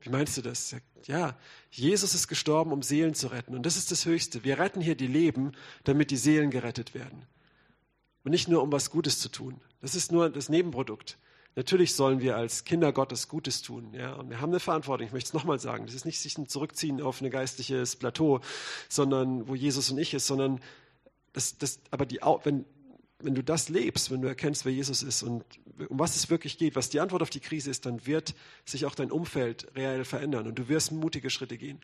[0.00, 0.70] wie meinst du das?
[0.70, 1.36] Sagt, ja,
[1.70, 3.54] Jesus ist gestorben, um Seelen zu retten.
[3.54, 4.44] Und das ist das Höchste.
[4.44, 5.52] Wir retten hier die Leben,
[5.84, 7.26] damit die Seelen gerettet werden.
[8.26, 9.60] Und nicht nur, um was Gutes zu tun.
[9.80, 11.16] Das ist nur das Nebenprodukt.
[11.54, 13.94] Natürlich sollen wir als Kinder Gottes Gutes tun.
[13.94, 14.14] Ja?
[14.14, 15.06] Und wir haben eine Verantwortung.
[15.06, 15.86] Ich möchte es nochmal sagen.
[15.86, 18.40] Das ist nicht sich ein Zurückziehen auf ein geistliches Plateau,
[18.88, 20.60] sondern wo Jesus und ich ist, sondern
[21.34, 22.64] das, das, aber die, wenn,
[23.26, 25.44] wenn du das lebst, wenn du erkennst, wer Jesus ist und
[25.88, 28.86] um was es wirklich geht, was die Antwort auf die Krise ist, dann wird sich
[28.86, 31.80] auch dein Umfeld reell verändern und du wirst mutige Schritte gehen.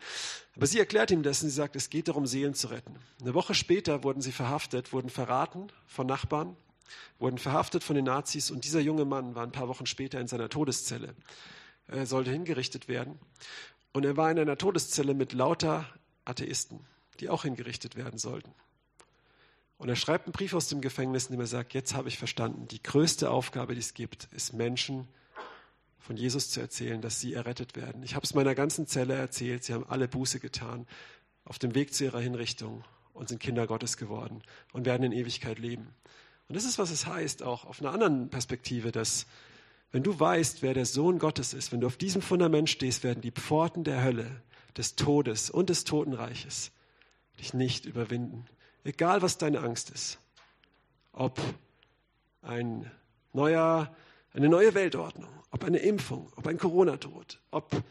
[0.56, 2.94] Aber sie erklärt ihm das und sie sagt, es geht darum, Seelen zu retten.
[3.20, 6.56] Eine Woche später wurden sie verhaftet, wurden verraten von Nachbarn,
[7.18, 10.28] wurden verhaftet von den Nazis und dieser junge Mann war ein paar Wochen später in
[10.28, 11.14] seiner Todeszelle.
[11.88, 13.18] Er sollte hingerichtet werden
[13.92, 15.86] und er war in einer Todeszelle mit lauter
[16.24, 16.86] Atheisten,
[17.18, 18.54] die auch hingerichtet werden sollten.
[19.82, 22.16] Und er schreibt einen Brief aus dem Gefängnis, in dem er sagt, jetzt habe ich
[22.16, 25.08] verstanden, die größte Aufgabe, die es gibt, ist Menschen
[25.98, 28.04] von Jesus zu erzählen, dass sie errettet werden.
[28.04, 30.86] Ich habe es meiner ganzen Zelle erzählt, sie haben alle Buße getan
[31.44, 35.58] auf dem Weg zu ihrer Hinrichtung und sind Kinder Gottes geworden und werden in Ewigkeit
[35.58, 35.88] leben.
[36.46, 39.26] Und das ist, was es heißt, auch auf einer anderen Perspektive, dass
[39.90, 43.20] wenn du weißt, wer der Sohn Gottes ist, wenn du auf diesem Fundament stehst, werden
[43.20, 44.42] die Pforten der Hölle,
[44.76, 46.70] des Todes und des Totenreiches
[47.40, 48.46] dich nicht überwinden.
[48.84, 50.18] Egal, was deine Angst ist.
[51.12, 51.40] Ob
[52.42, 52.90] ein
[53.32, 53.94] neuer,
[54.32, 57.82] eine neue Weltordnung, ob eine Impfung, ob ein Corona-Tod, ob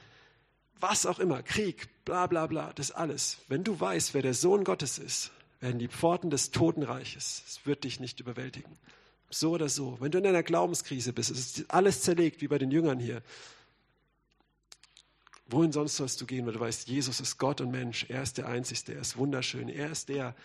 [0.79, 3.37] was auch immer, Krieg, bla bla bla, das alles.
[3.47, 7.83] Wenn du weißt, wer der Sohn Gottes ist, werden die Pforten des Totenreiches, es wird
[7.83, 8.77] dich nicht überwältigen.
[9.29, 9.97] So oder so.
[10.01, 13.21] Wenn du in einer Glaubenskrise bist, es ist alles zerlegt, wie bei den Jüngern hier.
[15.47, 18.05] Wohin sonst sollst du gehen, weil du weißt, Jesus ist Gott und Mensch.
[18.09, 19.69] Er ist der Einzige, er ist wunderschön.
[19.69, 20.35] Er ist der,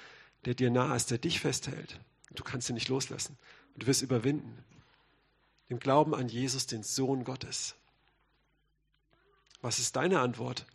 [0.45, 2.01] der dir nahe ist, der dich festhält.
[2.35, 3.39] Du kannst ihn nicht loslassen.
[3.75, 4.65] Und du wirst überwinden.
[5.71, 7.75] Dem Glauben an Jesus, den Sohn Gottes.
[9.63, 10.67] Was ist deine Antwort?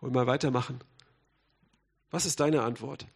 [0.00, 0.80] Wollen wir mal weitermachen?
[2.10, 3.06] Was ist deine Antwort?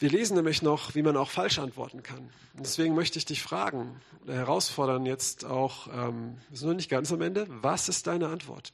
[0.00, 2.30] Wir lesen nämlich noch, wie man auch falsch antworten kann.
[2.54, 7.12] Und deswegen möchte ich dich fragen, herausfordern jetzt auch, ähm, wir sind noch nicht ganz
[7.12, 8.72] am Ende, was ist deine Antwort?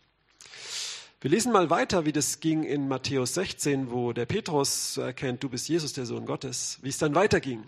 [1.23, 5.49] Wir lesen mal weiter, wie das ging in Matthäus 16, wo der Petrus erkennt, du
[5.49, 7.65] bist Jesus, der Sohn Gottes, wie es dann weiterging.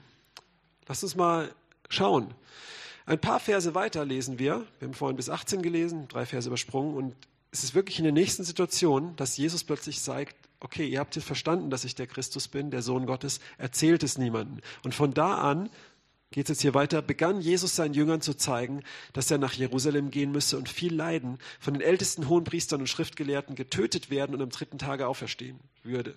[0.87, 1.51] Lass uns mal
[1.89, 2.35] schauen.
[3.07, 4.67] Ein paar Verse weiter lesen wir.
[4.79, 6.95] Wir haben vorhin bis 18 gelesen, drei Verse übersprungen.
[6.95, 7.15] Und
[7.51, 11.25] es ist wirklich in der nächsten Situation, dass Jesus plötzlich sagt, okay, ihr habt jetzt
[11.25, 14.59] verstanden, dass ich der Christus bin, der Sohn Gottes, erzählt es niemandem.
[14.83, 15.71] Und von da an,
[16.31, 20.11] geht es jetzt hier weiter, begann Jesus seinen Jüngern zu zeigen, dass er nach Jerusalem
[20.11, 24.51] gehen müsse und viel leiden, von den ältesten Hohenpriestern und Schriftgelehrten getötet werden und am
[24.51, 26.17] dritten Tage auferstehen würde.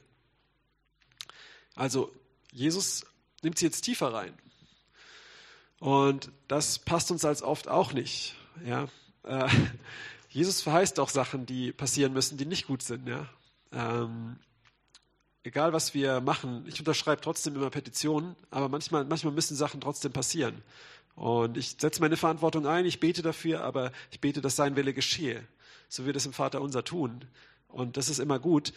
[1.75, 2.11] Also
[2.51, 3.05] Jesus
[3.41, 4.33] nimmt sie jetzt tiefer rein.
[5.79, 8.35] Und das passt uns als oft auch nicht.
[8.65, 8.87] Ja?
[9.23, 9.49] Äh,
[10.29, 13.07] Jesus verheißt auch Sachen, die passieren müssen, die nicht gut sind.
[13.07, 13.27] Ja?
[13.71, 14.37] Ähm,
[15.43, 20.11] egal was wir machen, ich unterschreibe trotzdem immer Petitionen, aber manchmal, manchmal müssen Sachen trotzdem
[20.11, 20.61] passieren.
[21.15, 24.93] Und ich setze meine Verantwortung ein, ich bete dafür, aber ich bete, dass sein Wille
[24.93, 25.45] geschehe.
[25.89, 27.25] So wird es im Vater unser tun.
[27.67, 28.73] Und das ist immer gut.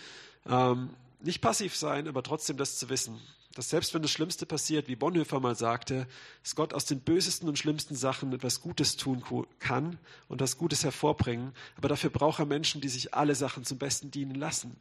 [0.46, 0.90] Ähm,
[1.20, 3.20] nicht passiv sein, aber trotzdem das zu wissen.
[3.54, 6.08] Dass selbst wenn das Schlimmste passiert, wie Bonhoeffer mal sagte,
[6.42, 9.22] dass Gott aus den bösesten und schlimmsten Sachen etwas Gutes tun
[9.60, 9.98] kann
[10.28, 11.52] und das Gutes hervorbringen.
[11.76, 14.76] Aber dafür braucht er Menschen, die sich alle Sachen zum Besten dienen lassen.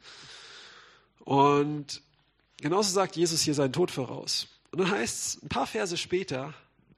[1.20, 2.02] Und
[2.58, 4.48] genauso sagt Jesus hier seinen Tod voraus.
[4.70, 6.54] Und dann heißt es ein paar Verse später,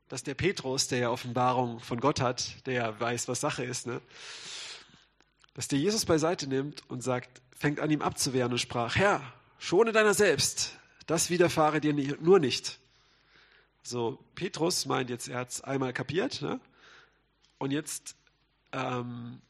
[0.08, 3.86] dass der Petrus, der ja Offenbarung von Gott hat, der ja weiß, was Sache ist,
[3.86, 4.00] ne,
[5.54, 9.22] dass der Jesus beiseite nimmt und sagt, fängt an ihm abzuwehren und sprach, Herr,
[9.58, 12.78] schone deiner selbst, das widerfahre dir nur nicht.
[13.82, 16.60] So, Petrus meint jetzt, er hat es einmal kapiert, ne?
[17.58, 18.16] und jetzt
[18.72, 19.40] ähm,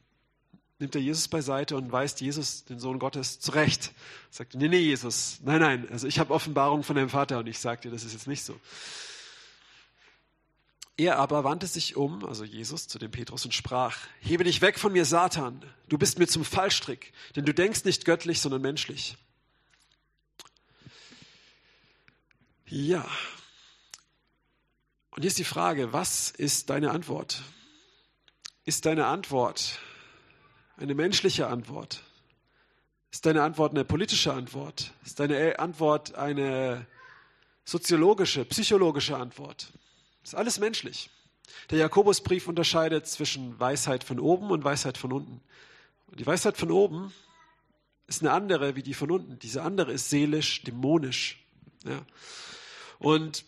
[0.79, 3.93] nimmt er Jesus beiseite und weist Jesus, den Sohn Gottes, zurecht.
[4.31, 7.59] Sagt, nee, nee, Jesus, nein, nein, also ich habe Offenbarung von deinem Vater und ich
[7.59, 8.59] sage dir, das ist jetzt nicht so.
[10.99, 14.79] Er aber wandte sich um, also Jesus, zu dem Petrus und sprach, hebe dich weg
[14.79, 19.17] von mir, Satan, du bist mir zum Fallstrick, denn du denkst nicht göttlich, sondern menschlich.
[22.67, 23.07] Ja.
[25.11, 27.43] Und hier ist die Frage, was ist deine Antwort?
[28.65, 29.79] Ist deine Antwort
[30.77, 32.03] eine menschliche Antwort?
[33.11, 34.93] Ist deine Antwort eine politische Antwort?
[35.05, 36.87] Ist deine Antwort eine
[37.65, 39.73] soziologische, psychologische Antwort?
[40.23, 41.11] Ist alles menschlich.
[41.71, 45.41] Der Jakobusbrief unterscheidet zwischen Weisheit von oben und Weisheit von unten.
[46.07, 47.13] Und die Weisheit von oben
[48.07, 49.39] ist eine andere wie die von unten.
[49.39, 51.45] Diese andere ist seelisch, dämonisch.
[51.85, 52.05] Ja.
[52.99, 53.45] Und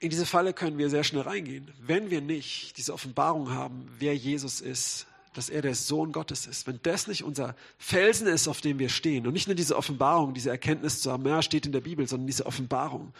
[0.00, 1.72] in diese Falle können wir sehr schnell reingehen.
[1.78, 6.66] Wenn wir nicht diese Offenbarung haben, wer Jesus ist, dass er der Sohn Gottes ist,
[6.66, 10.34] wenn das nicht unser Felsen ist, auf dem wir stehen und nicht nur diese Offenbarung,
[10.34, 13.12] diese Erkenntnis zu haben, ja, steht in der Bibel, sondern diese Offenbarung.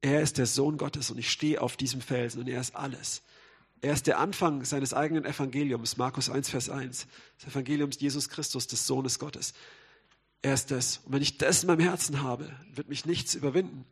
[0.00, 3.22] Er ist der Sohn Gottes und ich stehe auf diesem Felsen und er ist alles.
[3.80, 7.06] Er ist der Anfang seines eigenen Evangeliums, Markus 1, Vers 1,
[7.38, 9.52] des Evangeliums Jesus Christus, des Sohnes Gottes.
[10.42, 10.98] Er ist das.
[11.04, 13.84] Und wenn ich das in meinem Herzen habe, wird mich nichts überwinden.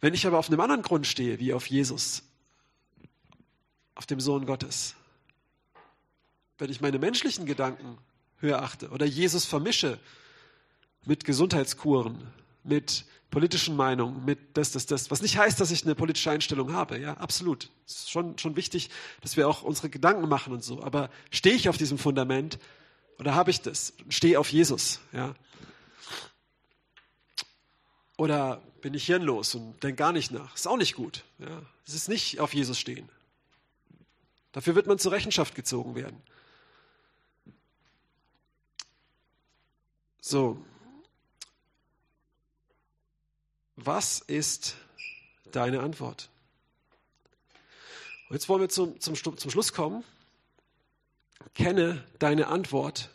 [0.00, 2.22] Wenn ich aber auf einem anderen Grund stehe, wie auf Jesus,
[3.94, 4.96] auf dem Sohn Gottes,
[6.58, 7.98] wenn ich meine menschlichen Gedanken
[8.38, 9.98] höher achte oder Jesus vermische
[11.04, 12.30] mit Gesundheitskuren,
[12.64, 16.72] mit politischen Meinungen, mit das, das, das, was nicht heißt, dass ich eine politische Einstellung
[16.72, 17.70] habe, ja, absolut.
[17.86, 18.90] Es ist schon, schon wichtig,
[19.22, 20.82] dass wir auch unsere Gedanken machen und so.
[20.82, 22.58] Aber stehe ich auf diesem Fundament
[23.22, 23.92] Oder habe ich das?
[24.08, 25.34] Stehe auf Jesus, ja?
[28.16, 30.54] Oder bin ich hirnlos und denke gar nicht nach?
[30.54, 31.24] Ist auch nicht gut.
[31.38, 31.62] Ja?
[31.86, 33.08] Es ist nicht auf Jesus stehen.
[34.52, 36.20] Dafür wird man zur Rechenschaft gezogen werden.
[40.24, 40.56] So.
[43.74, 44.76] Was ist
[45.50, 46.30] deine Antwort?
[48.28, 50.04] Und jetzt wollen wir zum, zum, zum Schluss kommen.
[51.54, 53.10] Kenne deine Antwort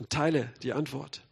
[0.00, 1.22] und teile die Antwort.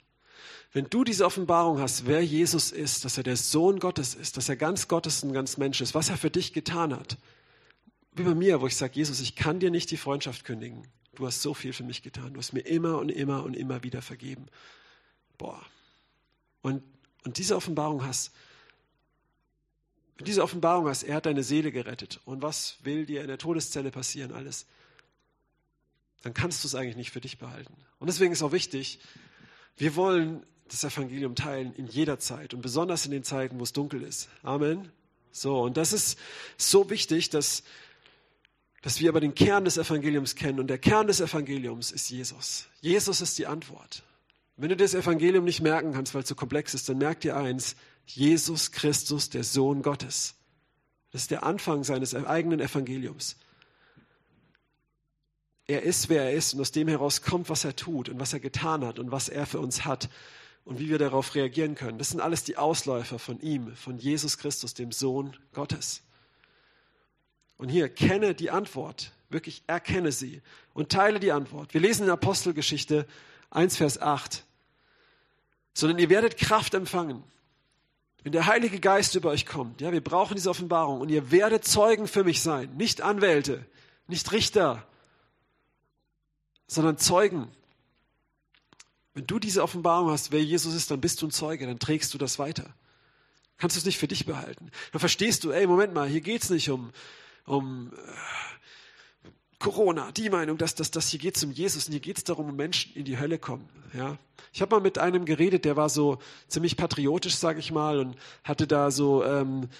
[0.73, 4.49] Wenn du diese Offenbarung hast, wer Jesus ist, dass er der Sohn Gottes ist, dass
[4.49, 7.19] er ganz Gottes und ganz Mensch ist, was er für dich getan hat,
[8.13, 10.87] wie bei mir, wo ich sage, Jesus, ich kann dir nicht die Freundschaft kündigen.
[11.17, 12.35] Du hast so viel für mich getan.
[12.35, 14.47] Du hast mir immer und immer und immer wieder vergeben.
[15.39, 15.61] Boah.
[16.63, 16.83] Und,
[17.25, 18.33] und diese Offenbarung hast,
[20.21, 22.21] diese Offenbarung hast, er hat deine Seele gerettet.
[22.25, 24.33] Und was will dir in der Todeszelle passieren?
[24.33, 24.67] Alles.
[26.23, 27.75] Dann kannst du es eigentlich nicht für dich behalten.
[27.99, 29.01] Und deswegen ist auch wichtig,
[29.77, 33.73] wir wollen das Evangelium teilen in jeder Zeit und besonders in den Zeiten, wo es
[33.73, 34.29] dunkel ist.
[34.43, 34.91] Amen.
[35.31, 36.19] So, und das ist
[36.57, 37.65] so wichtig, dass,
[38.83, 40.61] dass wir aber den Kern des Evangeliums kennen.
[40.61, 42.69] Und der Kern des Evangeliums ist Jesus.
[42.81, 44.05] Jesus ist die Antwort.
[44.57, 47.37] Wenn du das Evangelium nicht merken kannst, weil es so komplex ist, dann merk dir
[47.37, 47.75] eins,
[48.07, 50.35] Jesus Christus, der Sohn Gottes.
[51.11, 53.37] Das ist der Anfang seines eigenen Evangeliums.
[55.67, 58.33] Er ist, wer er ist und aus dem heraus kommt, was er tut und was
[58.33, 60.11] er getan hat und was er für uns hat
[60.65, 61.99] und wie wir darauf reagieren können.
[61.99, 66.03] Das sind alles die Ausläufer von ihm, von Jesus Christus, dem Sohn Gottes.
[67.57, 70.43] Und hier, kenne die Antwort, wirklich erkenne sie
[70.75, 71.73] und teile die Antwort.
[71.73, 73.07] Wir lesen in Apostelgeschichte
[73.55, 74.45] 1, Vers 8.
[75.73, 77.25] Sondern ihr werdet Kraft empfangen,
[78.23, 79.81] wenn der Heilige Geist über euch kommt.
[79.81, 82.77] Ja, wir brauchen diese Offenbarung und ihr werdet Zeugen für mich sein.
[82.77, 83.65] Nicht Anwälte,
[84.07, 84.87] nicht Richter,
[86.67, 87.49] sondern Zeugen.
[89.15, 92.13] Wenn du diese Offenbarung hast, wer Jesus ist, dann bist du ein Zeuge, dann trägst
[92.15, 92.75] du das weiter.
[93.59, 94.71] Kannst du es nicht für dich behalten.
[94.93, 96.91] Dann verstehst du, ey, Moment mal, hier geht es nicht um,
[97.47, 97.99] um äh,
[99.65, 102.25] Corona, die Meinung, dass, dass, dass hier geht es um Jesus und hier geht es
[102.25, 103.67] darum, um Menschen in die Hölle kommen.
[103.95, 104.19] Ja?
[104.53, 108.15] Ich habe mal mit einem geredet, der war so ziemlich patriotisch, sage ich mal, und
[108.45, 109.71] hatte da so, ähm,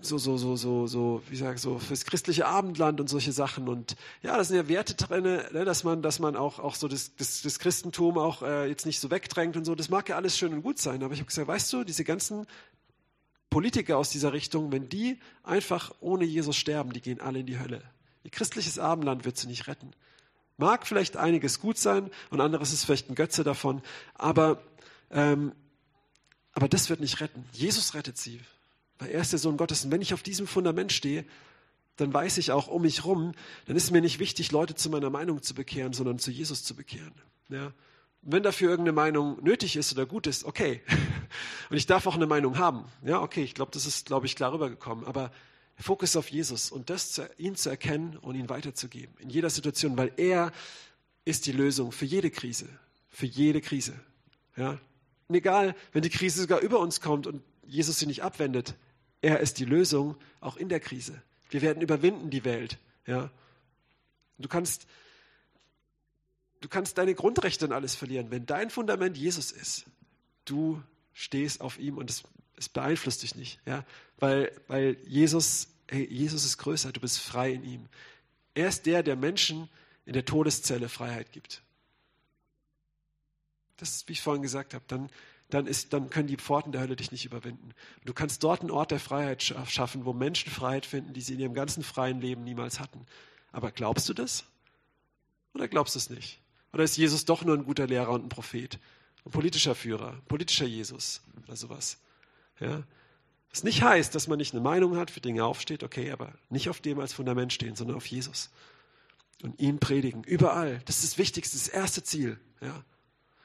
[0.00, 3.68] so, so, so, so, so, wie sag ich so, fürs christliche Abendland und solche Sachen.
[3.68, 6.88] Und ja, da sind ja Werte drin, ne, dass man, dass man auch, auch so
[6.88, 9.76] das, das, das Christentum auch äh, jetzt nicht so wegdrängt und so.
[9.76, 12.02] Das mag ja alles schön und gut sein, aber ich habe gesagt, weißt du, diese
[12.02, 12.48] ganzen
[13.48, 17.60] Politiker aus dieser Richtung, wenn die einfach ohne Jesus sterben, die gehen alle in die
[17.60, 17.80] Hölle.
[18.24, 19.92] Ihr christliches Abendland wird sie nicht retten.
[20.56, 23.80] Mag vielleicht einiges gut sein und anderes ist vielleicht ein Götze davon,
[24.14, 24.60] aber,
[25.10, 25.52] ähm,
[26.52, 27.44] aber das wird nicht retten.
[27.52, 28.40] Jesus rettet sie,
[28.98, 29.84] weil er ist der Sohn Gottes.
[29.84, 31.24] Und wenn ich auf diesem Fundament stehe,
[31.98, 33.34] dann weiß ich auch um mich rum,
[33.66, 36.74] dann ist mir nicht wichtig, Leute zu meiner Meinung zu bekehren, sondern zu Jesus zu
[36.74, 37.14] bekehren.
[37.48, 37.72] Ja?
[38.22, 40.82] Wenn dafür irgendeine Meinung nötig ist oder gut ist, okay.
[41.70, 42.84] Und ich darf auch eine Meinung haben.
[43.04, 45.06] Ja, okay, ich glaube, das ist, glaube ich, klar rübergekommen.
[45.06, 45.30] Aber
[45.78, 49.96] Fokus auf Jesus und das zu, ihn zu erkennen und ihn weiterzugeben in jeder Situation,
[49.96, 50.52] weil er
[51.24, 52.68] ist die Lösung für jede Krise,
[53.08, 53.98] für jede Krise.
[54.56, 54.80] Ja?
[55.28, 58.74] Und egal, wenn die Krise sogar über uns kommt und Jesus sie nicht abwendet,
[59.20, 61.20] er ist die Lösung auch in der Krise.
[61.50, 62.78] Wir werden überwinden die Welt.
[63.06, 63.30] Ja?
[64.38, 64.86] Du kannst
[66.60, 69.84] du kannst deine Grundrechte und alles verlieren, wenn dein Fundament Jesus ist.
[70.44, 72.24] Du stehst auf ihm und es
[72.58, 73.84] es beeinflusst dich nicht, ja,
[74.18, 77.88] weil, weil Jesus, hey, Jesus ist größer, du bist frei in ihm.
[78.54, 79.68] Er ist der, der Menschen
[80.04, 81.62] in der Todeszelle Freiheit gibt.
[83.76, 85.08] Das ist, wie ich vorhin gesagt habe, dann,
[85.50, 87.72] dann, ist, dann können die Pforten der Hölle dich nicht überwinden.
[88.04, 91.40] Du kannst dort einen Ort der Freiheit schaffen, wo Menschen Freiheit finden, die sie in
[91.40, 93.06] ihrem ganzen freien Leben niemals hatten.
[93.52, 94.44] Aber glaubst du das?
[95.54, 96.40] Oder glaubst du es nicht?
[96.72, 98.78] Oder ist Jesus doch nur ein guter Lehrer und ein Prophet?
[99.24, 101.98] Ein politischer Führer, ein politischer Jesus oder sowas?
[102.60, 102.82] Ja?
[103.50, 106.68] Was nicht heißt, dass man nicht eine Meinung hat, für Dinge aufsteht, okay, aber nicht
[106.68, 108.50] auf dem als Fundament stehen, sondern auf Jesus.
[109.42, 110.80] Und ihn predigen, überall.
[110.84, 112.38] Das ist das Wichtigste, das erste Ziel.
[112.60, 112.84] Ja?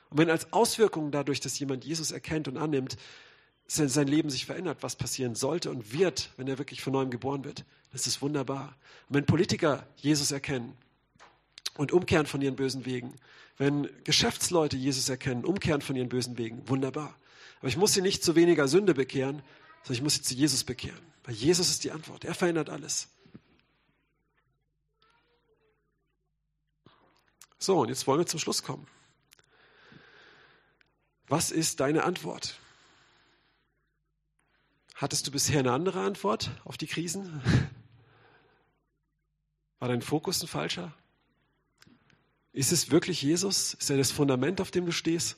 [0.10, 2.98] Und wenn als Auswirkung dadurch, dass jemand Jesus erkennt und annimmt,
[3.66, 7.44] sein Leben sich verändert, was passieren sollte und wird, wenn er wirklich von neuem geboren
[7.44, 8.76] wird, das ist wunderbar.
[9.08, 10.76] Und wenn Politiker Jesus erkennen
[11.78, 13.16] und umkehren von ihren bösen Wegen,
[13.58, 17.16] wenn Geschäftsleute Jesus erkennen, umkehren von ihren bösen Wegen, wunderbar.
[17.64, 19.42] Aber ich muss sie nicht zu weniger Sünde bekehren,
[19.84, 21.00] sondern ich muss sie zu Jesus bekehren.
[21.24, 22.26] Weil Jesus ist die Antwort.
[22.26, 23.08] Er verändert alles.
[27.58, 28.86] So, und jetzt wollen wir zum Schluss kommen.
[31.30, 32.60] Was ist deine Antwort?
[34.96, 37.42] Hattest du bisher eine andere Antwort auf die Krisen?
[39.80, 40.94] War dein Fokus ein falscher?
[42.52, 43.76] Ist es wirklich Jesus?
[43.76, 45.38] Ist er das Fundament, auf dem du stehst?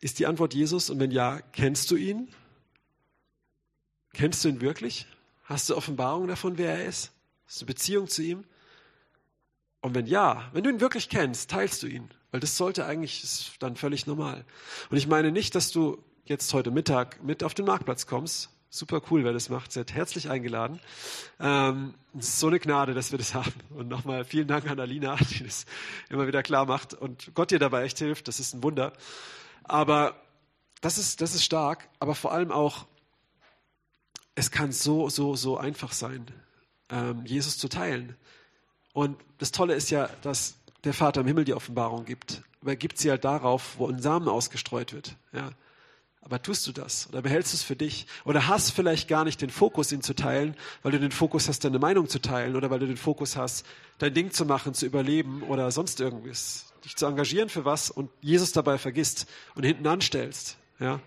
[0.00, 0.90] Ist die Antwort Jesus?
[0.90, 2.28] Und wenn ja, kennst du ihn?
[4.12, 5.06] Kennst du ihn wirklich?
[5.44, 7.12] Hast du Offenbarung davon, wer er ist?
[7.46, 8.44] Hast du Beziehung zu ihm?
[9.80, 12.10] Und wenn ja, wenn du ihn wirklich kennst, teilst du ihn.
[12.30, 14.44] Weil das sollte eigentlich, ist dann völlig normal.
[14.90, 18.50] Und ich meine nicht, dass du jetzt heute Mittag mit auf den Marktplatz kommst.
[18.70, 19.72] Super cool, wer das macht.
[19.72, 20.78] Seid herzlich eingeladen.
[21.40, 23.54] Ähm, so eine Gnade, dass wir das haben.
[23.70, 25.64] Und nochmal vielen Dank an Alina, die das
[26.10, 28.28] immer wieder klar macht und Gott dir dabei echt hilft.
[28.28, 28.92] Das ist ein Wunder.
[29.68, 30.20] Aber
[30.80, 31.88] das ist, das ist stark.
[32.00, 32.86] Aber vor allem auch,
[34.34, 36.26] es kann so, so, so einfach sein,
[36.90, 38.16] ähm, Jesus zu teilen.
[38.92, 42.42] Und das Tolle ist ja, dass der Vater im Himmel die Offenbarung gibt.
[42.60, 45.16] Aber er gibt sie halt darauf, wo ein Samen ausgestreut wird.
[45.32, 45.50] Ja.
[46.20, 48.06] Aber tust du das oder behältst du es für dich?
[48.24, 51.64] Oder hast vielleicht gar nicht den Fokus, ihn zu teilen, weil du den Fokus hast,
[51.64, 53.64] deine Meinung zu teilen oder weil du den Fokus hast,
[53.98, 56.67] dein Ding zu machen, zu überleben oder sonst irgendwas.
[56.84, 60.56] Dich zu engagieren für was und Jesus dabei vergisst und hinten anstellst.
[60.78, 61.00] Ja.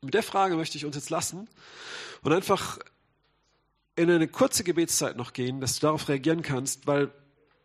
[0.00, 1.48] Mit der Frage möchte ich uns jetzt lassen
[2.22, 2.78] und einfach
[3.96, 7.10] in eine kurze Gebetszeit noch gehen, dass du darauf reagieren kannst, weil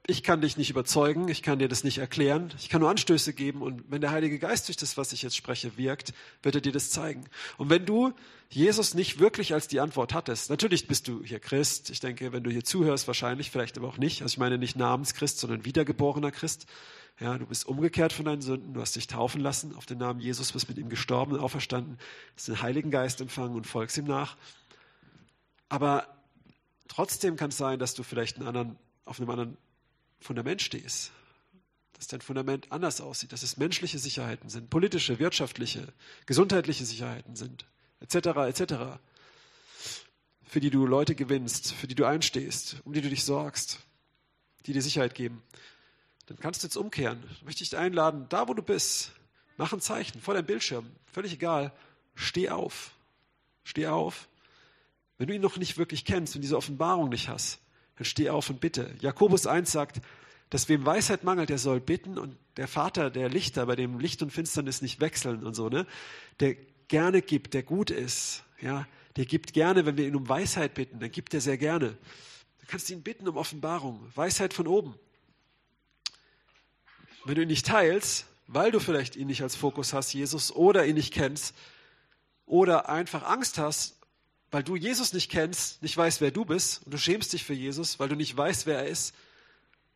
[0.07, 3.33] ich kann dich nicht überzeugen, ich kann dir das nicht erklären, ich kann nur Anstöße
[3.33, 6.61] geben und wenn der Heilige Geist durch das, was ich jetzt spreche, wirkt, wird er
[6.61, 7.25] dir das zeigen.
[7.57, 8.11] Und wenn du
[8.49, 12.43] Jesus nicht wirklich als die Antwort hattest, natürlich bist du hier Christ, ich denke, wenn
[12.43, 16.31] du hier zuhörst, wahrscheinlich, vielleicht aber auch nicht, also ich meine nicht Namenschrist, sondern wiedergeborener
[16.31, 16.65] Christ,
[17.19, 20.19] ja, du bist umgekehrt von deinen Sünden, du hast dich taufen lassen auf den Namen
[20.19, 21.99] Jesus, bist mit ihm gestorben und auferstanden,
[22.35, 24.35] hast den Heiligen Geist empfangen und folgst ihm nach.
[25.69, 26.07] Aber
[26.87, 28.75] trotzdem kann es sein, dass du vielleicht einen anderen,
[29.05, 29.57] auf einem anderen
[30.21, 31.11] Fundament stehst.
[31.93, 35.87] Dass dein Fundament anders aussieht, dass es menschliche Sicherheiten sind, politische, wirtschaftliche,
[36.25, 37.65] gesundheitliche Sicherheiten sind,
[37.99, 38.15] etc.,
[38.47, 38.73] etc.,
[40.43, 43.79] für die du Leute gewinnst, für die du einstehst, um die du dich sorgst,
[44.65, 45.41] die dir Sicherheit geben.
[46.25, 47.23] Dann kannst du jetzt umkehren.
[47.31, 49.11] Ich möchte dich einladen, da wo du bist,
[49.57, 51.71] mach ein Zeichen vor deinem Bildschirm, völlig egal,
[52.15, 52.91] steh auf.
[53.63, 54.27] Steh auf.
[55.17, 57.59] Wenn du ihn noch nicht wirklich kennst, wenn du diese Offenbarung nicht hast,
[58.01, 58.95] dann steh auf und bitte.
[58.99, 60.01] Jakobus 1 sagt,
[60.49, 64.23] dass wem Weisheit mangelt, der soll bitten und der Vater, der Lichter, bei dem Licht
[64.23, 65.85] und Finsternis nicht wechseln und so, ne,
[66.39, 66.55] der
[66.87, 68.87] gerne gibt, der gut ist, ja,
[69.17, 71.97] der gibt gerne, wenn wir ihn um Weisheit bitten, dann gibt er sehr gerne.
[72.59, 74.95] Du kannst ihn bitten um Offenbarung, Weisheit von oben.
[77.23, 80.87] Wenn du ihn nicht teilst, weil du vielleicht ihn nicht als Fokus hast, Jesus, oder
[80.87, 81.55] ihn nicht kennst,
[82.47, 84.00] oder einfach Angst hast,
[84.51, 87.53] weil du Jesus nicht kennst, nicht weißt, wer du bist, und du schämst dich für
[87.53, 89.15] Jesus, weil du nicht weißt, wer er ist.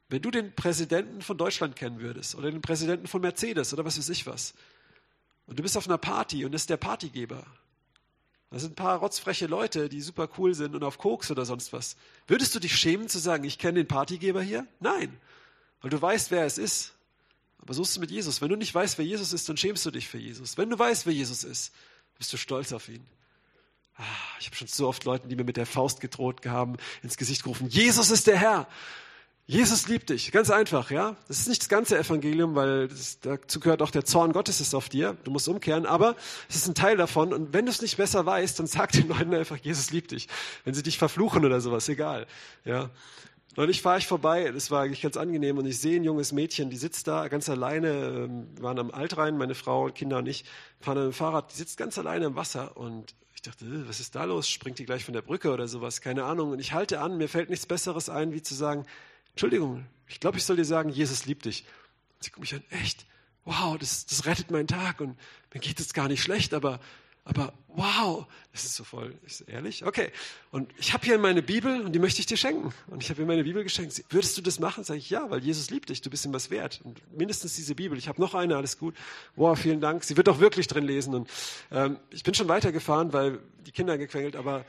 [0.07, 3.97] Wenn du den Präsidenten von Deutschland kennen würdest, oder den Präsidenten von Mercedes, oder was
[3.97, 4.53] weiß ich was,
[5.45, 7.45] und du bist auf einer Party und ist der Partygeber,
[8.49, 11.73] da sind ein paar rotzfreche Leute, die super cool sind und auf Koks oder sonst
[11.73, 11.97] was.
[12.27, 14.65] Würdest du dich schämen zu sagen, ich kenne den Partygeber hier?
[14.79, 15.17] Nein,
[15.81, 16.93] weil du weißt, wer es ist.
[17.57, 18.41] Aber so ist es mit Jesus.
[18.41, 20.57] Wenn du nicht weißt, wer Jesus ist, dann schämst du dich für Jesus.
[20.57, 21.73] Wenn du weißt, wer Jesus ist,
[22.17, 23.05] bist du stolz auf ihn.
[23.97, 24.03] Ah,
[24.39, 27.43] ich habe schon so oft Leuten, die mir mit der Faust gedroht haben, ins Gesicht
[27.43, 28.67] gerufen, Jesus ist der Herr.
[29.47, 30.31] Jesus liebt dich.
[30.31, 31.15] Ganz einfach, ja.
[31.27, 34.73] Das ist nicht das ganze Evangelium, weil das, dazu gehört auch der Zorn Gottes ist
[34.73, 35.15] auf dir.
[35.23, 36.15] Du musst umkehren, aber
[36.49, 37.31] es ist ein Teil davon.
[37.31, 40.27] Und wenn du es nicht besser weißt, dann sag den Leuten einfach, Jesus liebt dich.
[40.63, 42.25] Wenn sie dich verfluchen oder sowas, egal,
[42.63, 42.89] ja.
[43.55, 46.69] Neulich fahre ich vorbei, das war eigentlich ganz angenehm, und ich sehe ein junges Mädchen,
[46.69, 50.43] die sitzt da ganz alleine, ähm, wir waren am Altrhein, meine Frau, Kinder und ich,
[50.81, 53.15] fahren mit dem Fahrrad, die sitzt ganz alleine im Wasser und
[53.45, 54.49] dachte, äh, was ist da los?
[54.49, 56.01] Springt die gleich von der Brücke oder sowas?
[56.01, 56.51] Keine Ahnung.
[56.51, 58.85] Und ich halte an, mir fällt nichts Besseres ein, wie zu sagen,
[59.31, 61.65] Entschuldigung, ich glaube, ich soll dir sagen, Jesus liebt dich.
[62.15, 63.05] Und sie guckt mich an, echt?
[63.43, 65.17] Wow, das, das rettet meinen Tag und
[65.53, 66.79] mir geht es gar nicht schlecht, aber
[67.25, 69.83] aber wow, das ist so voll, ist ehrlich?
[69.83, 70.11] Okay.
[70.51, 72.71] Und ich habe hier meine Bibel und die möchte ich dir schenken.
[72.87, 74.05] Und ich habe ihr meine Bibel geschenkt.
[74.09, 74.83] Würdest du das machen?
[74.83, 76.81] Sage ich, ja, weil Jesus liebt dich, du bist ihm was wert.
[76.83, 77.97] Und mindestens diese Bibel.
[77.97, 78.95] Ich habe noch eine, alles gut.
[79.35, 80.03] Wow, vielen Dank.
[80.03, 81.15] Sie wird auch wirklich drin lesen.
[81.15, 81.29] Und
[81.71, 84.63] ähm, ich bin schon weitergefahren, weil die Kinder gequengelt, aber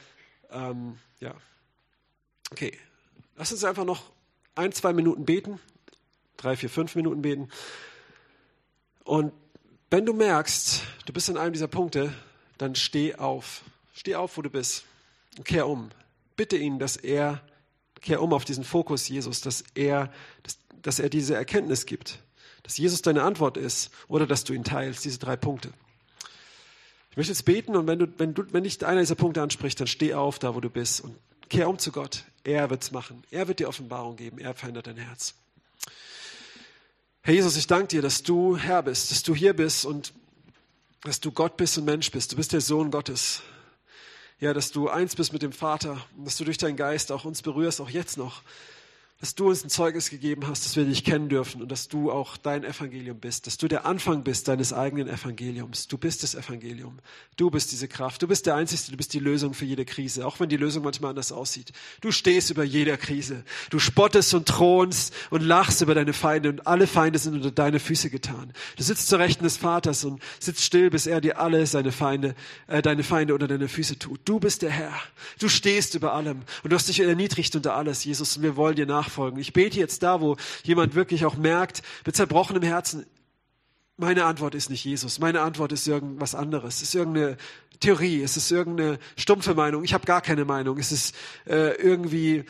[0.51, 1.35] ähm, ja.
[2.51, 2.73] Okay.
[3.37, 4.11] Lass uns einfach noch
[4.55, 5.61] ein, zwei Minuten beten.
[6.39, 7.51] Drei, vier, fünf Minuten beten.
[9.05, 9.33] Und
[9.91, 12.13] wenn du merkst, du bist in einem dieser Punkte,
[12.59, 13.63] dann steh auf.
[13.95, 14.85] Steh auf, wo du bist
[15.39, 15.91] und kehr um.
[16.37, 17.41] Bitte ihn, dass er,
[18.01, 22.19] kehr um auf diesen Fokus Jesus, dass er, dass, dass er diese Erkenntnis gibt,
[22.63, 25.73] dass Jesus deine Antwort ist oder dass du ihn teilst, diese drei Punkte.
[27.11, 29.81] Ich möchte jetzt beten und wenn du, wenn du, wenn dich einer dieser Punkte anspricht,
[29.81, 31.17] dann steh auf da, wo du bist und
[31.49, 32.25] kehr um zu Gott.
[32.45, 33.25] Er wird's machen.
[33.31, 34.39] Er wird dir Offenbarung geben.
[34.39, 35.35] Er verändert dein Herz.
[37.23, 40.13] Herr Jesus, ich danke dir, dass du Herr bist, dass du hier bist und
[41.07, 42.33] dass du Gott bist und Mensch bist.
[42.33, 43.43] Du bist der Sohn Gottes.
[44.41, 47.25] ja, dass du eins bist mit dem Vater und dass du durch deinen Geist auch
[47.25, 48.43] uns berührst, auch jetzt noch
[49.21, 52.13] dass du uns ein Zeugnis gegeben hast, dass wir dich kennen dürfen und dass du
[52.13, 55.89] auch dein Evangelium bist, dass du der Anfang bist deines eigenen Evangeliums.
[55.89, 56.99] Du bist das Evangelium.
[57.39, 58.21] Du bist diese Kraft.
[58.21, 60.85] Du bist der Einzige, du bist die Lösung für jede Krise, auch wenn die Lösung
[60.85, 61.73] manchmal anders aussieht.
[62.03, 63.43] Du stehst über jeder Krise.
[63.71, 67.81] Du spottest und thronst und lachst über deine Feinde und alle Feinde sind unter deine
[67.81, 68.53] Füße getan.
[68.77, 72.35] Du sitzt zur Rechten des Vaters und sitzt still, bis er dir alle seine Feinde,
[72.67, 74.21] äh, deine Feinde unter deine Füße tut.
[74.27, 74.93] Du bist der Herr.
[75.39, 78.77] Du stehst über allem und du hast dich erniedrigt unter alles, Jesus, und wir wollen
[78.77, 79.39] dir nach nachfolgen.
[79.41, 83.07] Ich bete jetzt da, wo jemand wirklich auch merkt, mit zerbrochenem Herzen,
[83.97, 85.19] meine Antwort ist nicht Jesus.
[85.21, 86.77] Meine Antwort ist irgendwas anderes.
[86.77, 87.39] Es ist irgendeine
[87.81, 88.23] Theorie.
[88.23, 89.85] Es ist irgendeine stumpfe Meinung.
[89.85, 90.77] Ich habe gar keine Meinung.
[90.79, 91.15] Es ist
[91.47, 92.45] äh, irgendwie,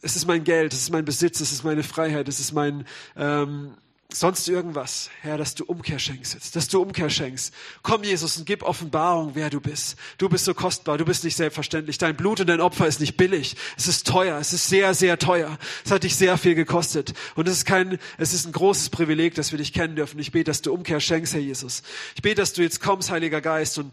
[0.00, 2.86] es ist mein Geld, es ist mein Besitz, es ist meine Freiheit, es ist mein,
[3.16, 3.74] ähm,
[4.14, 7.52] sonst irgendwas, Herr, dass du Umkehr schenkst jetzt, dass du Umkehr schenkst.
[7.82, 9.96] Komm, Jesus, und gib Offenbarung, wer du bist.
[10.18, 11.98] Du bist so kostbar, du bist nicht selbstverständlich.
[11.98, 13.56] Dein Blut und dein Opfer ist nicht billig.
[13.76, 15.58] Es ist teuer, es ist sehr, sehr teuer.
[15.84, 17.14] Es hat dich sehr viel gekostet.
[17.34, 20.18] Und es ist kein, es ist ein großes Privileg, dass wir dich kennen dürfen.
[20.18, 21.82] Ich bete, dass du Umkehr schenkst, Herr Jesus.
[22.14, 23.92] Ich bete, dass du jetzt kommst, Heiliger Geist, und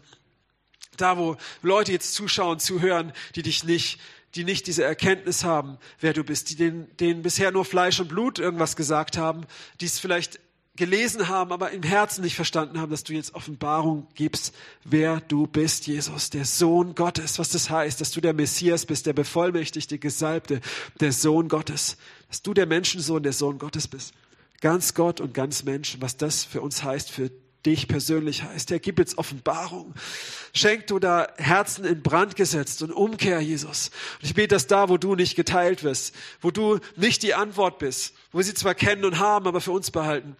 [0.96, 3.98] da, wo Leute jetzt zuschauen, zuhören, die dich nicht
[4.34, 8.08] die nicht diese Erkenntnis haben, wer du bist, die denen, denen bisher nur Fleisch und
[8.08, 9.42] Blut irgendwas gesagt haben,
[9.80, 10.40] die es vielleicht
[10.76, 14.54] gelesen haben, aber im Herzen nicht verstanden haben, dass du jetzt Offenbarung gibst,
[14.84, 19.04] wer du bist, Jesus, der Sohn Gottes, was das heißt, dass du der Messias bist,
[19.06, 20.60] der bevollmächtigte, Gesalbte,
[21.00, 24.14] der Sohn Gottes, dass du der Menschensohn, der Sohn Gottes bist.
[24.60, 27.30] Ganz Gott und ganz Mensch, was das für uns heißt, für
[27.66, 28.70] dich persönlich heißt.
[28.70, 29.94] Er gibt jetzt Offenbarung.
[30.52, 33.90] Schenk du da Herzen in Brand gesetzt und Umkehr, Jesus.
[34.20, 37.78] Und ich bete, dass da, wo du nicht geteilt wirst, wo du nicht die Antwort
[37.78, 40.36] bist, wo sie zwar kennen und haben, aber für uns behalten,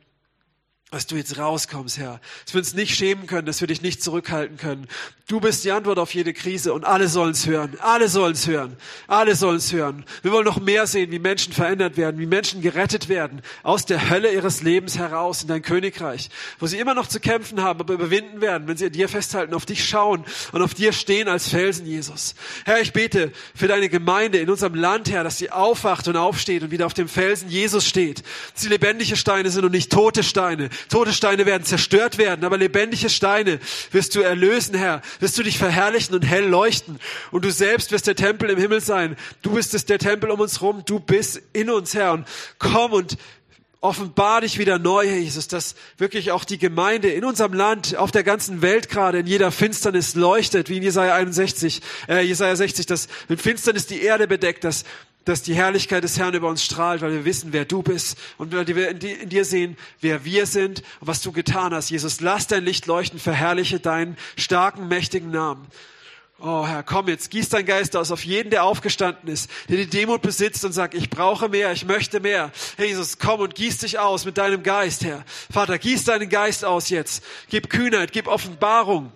[0.91, 2.21] dass du jetzt rauskommst, Herr.
[2.45, 4.89] Dass wir uns nicht schämen können, dass wir dich nicht zurückhalten können.
[5.29, 7.79] Du bist die Antwort auf jede Krise und alle sollen es hören.
[7.79, 8.77] Alle sollen es hören.
[9.07, 10.05] Alle sollen es hören.
[10.23, 14.11] Wir wollen noch mehr sehen, wie Menschen verändert werden, wie Menschen gerettet werden aus der
[14.11, 16.29] Hölle ihres Lebens heraus in dein Königreich,
[16.59, 19.55] wo sie immer noch zu kämpfen haben, aber überwinden werden, wenn sie an dir festhalten,
[19.55, 22.35] auf dich schauen und auf dir stehen als Felsen, Jesus.
[22.65, 26.65] Herr, ich bete für deine Gemeinde in unserem Land, Herr, dass sie aufwacht und aufsteht
[26.65, 28.25] und wieder auf dem Felsen Jesus steht.
[28.55, 32.57] Dass sie lebendige Steine sind und nicht tote Steine Tote Steine werden zerstört werden, aber
[32.57, 33.61] lebendige Steine
[33.93, 35.03] wirst du erlösen, Herr.
[35.21, 36.99] Wirst du dich verherrlichen und hell leuchten.
[37.31, 39.17] Und du selbst wirst der Tempel im Himmel sein.
[39.43, 40.83] Du bist es, der Tempel um uns rum.
[40.87, 42.13] Du bist in uns, Herr.
[42.13, 42.27] Und
[42.59, 43.17] komm und
[43.81, 48.11] offenbar dich wieder neu, Herr Jesus, dass wirklich auch die Gemeinde in unserem Land, auf
[48.11, 52.87] der ganzen Welt gerade in jeder Finsternis leuchtet, wie in Jesaja 61, äh, Jesaja 60,
[52.87, 54.85] dass mit Finsternis die Erde bedeckt, dass
[55.25, 58.53] dass die Herrlichkeit des Herrn über uns strahlt, weil wir wissen, wer du bist und
[58.55, 61.91] weil wir in dir sehen, wer wir sind und was du getan hast.
[61.91, 65.67] Jesus, lass dein Licht leuchten, verherrliche deinen starken, mächtigen Namen.
[66.43, 69.87] Oh Herr, komm jetzt, gieß dein Geist aus auf jeden, der aufgestanden ist, der die
[69.87, 72.51] Demut besitzt und sagt, ich brauche mehr, ich möchte mehr.
[72.77, 75.23] Herr Jesus, komm und gieß dich aus mit deinem Geist, Herr.
[75.53, 77.23] Vater, gieß deinen Geist aus jetzt.
[77.51, 79.13] Gib Kühnheit, gib Offenbarung.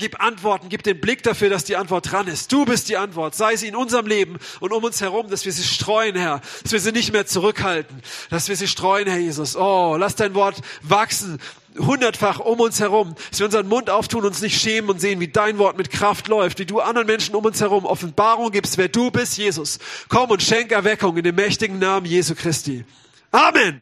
[0.00, 2.52] Gib Antworten, gib den Blick dafür, dass die Antwort dran ist.
[2.52, 3.34] Du bist die Antwort.
[3.34, 6.40] Sei sie in unserem Leben und um uns herum, dass wir sie streuen, Herr.
[6.62, 8.00] Dass wir sie nicht mehr zurückhalten.
[8.30, 9.56] Dass wir sie streuen, Herr Jesus.
[9.56, 11.40] Oh, lass dein Wort wachsen.
[11.76, 13.16] Hundertfach um uns herum.
[13.30, 16.28] Dass wir unseren Mund auftun, uns nicht schämen und sehen, wie dein Wort mit Kraft
[16.28, 16.60] läuft.
[16.60, 19.80] Wie du anderen Menschen um uns herum Offenbarung gibst, wer du bist, Jesus.
[20.08, 22.84] Komm und schenk Erweckung in dem mächtigen Namen Jesu Christi.
[23.32, 23.76] Amen.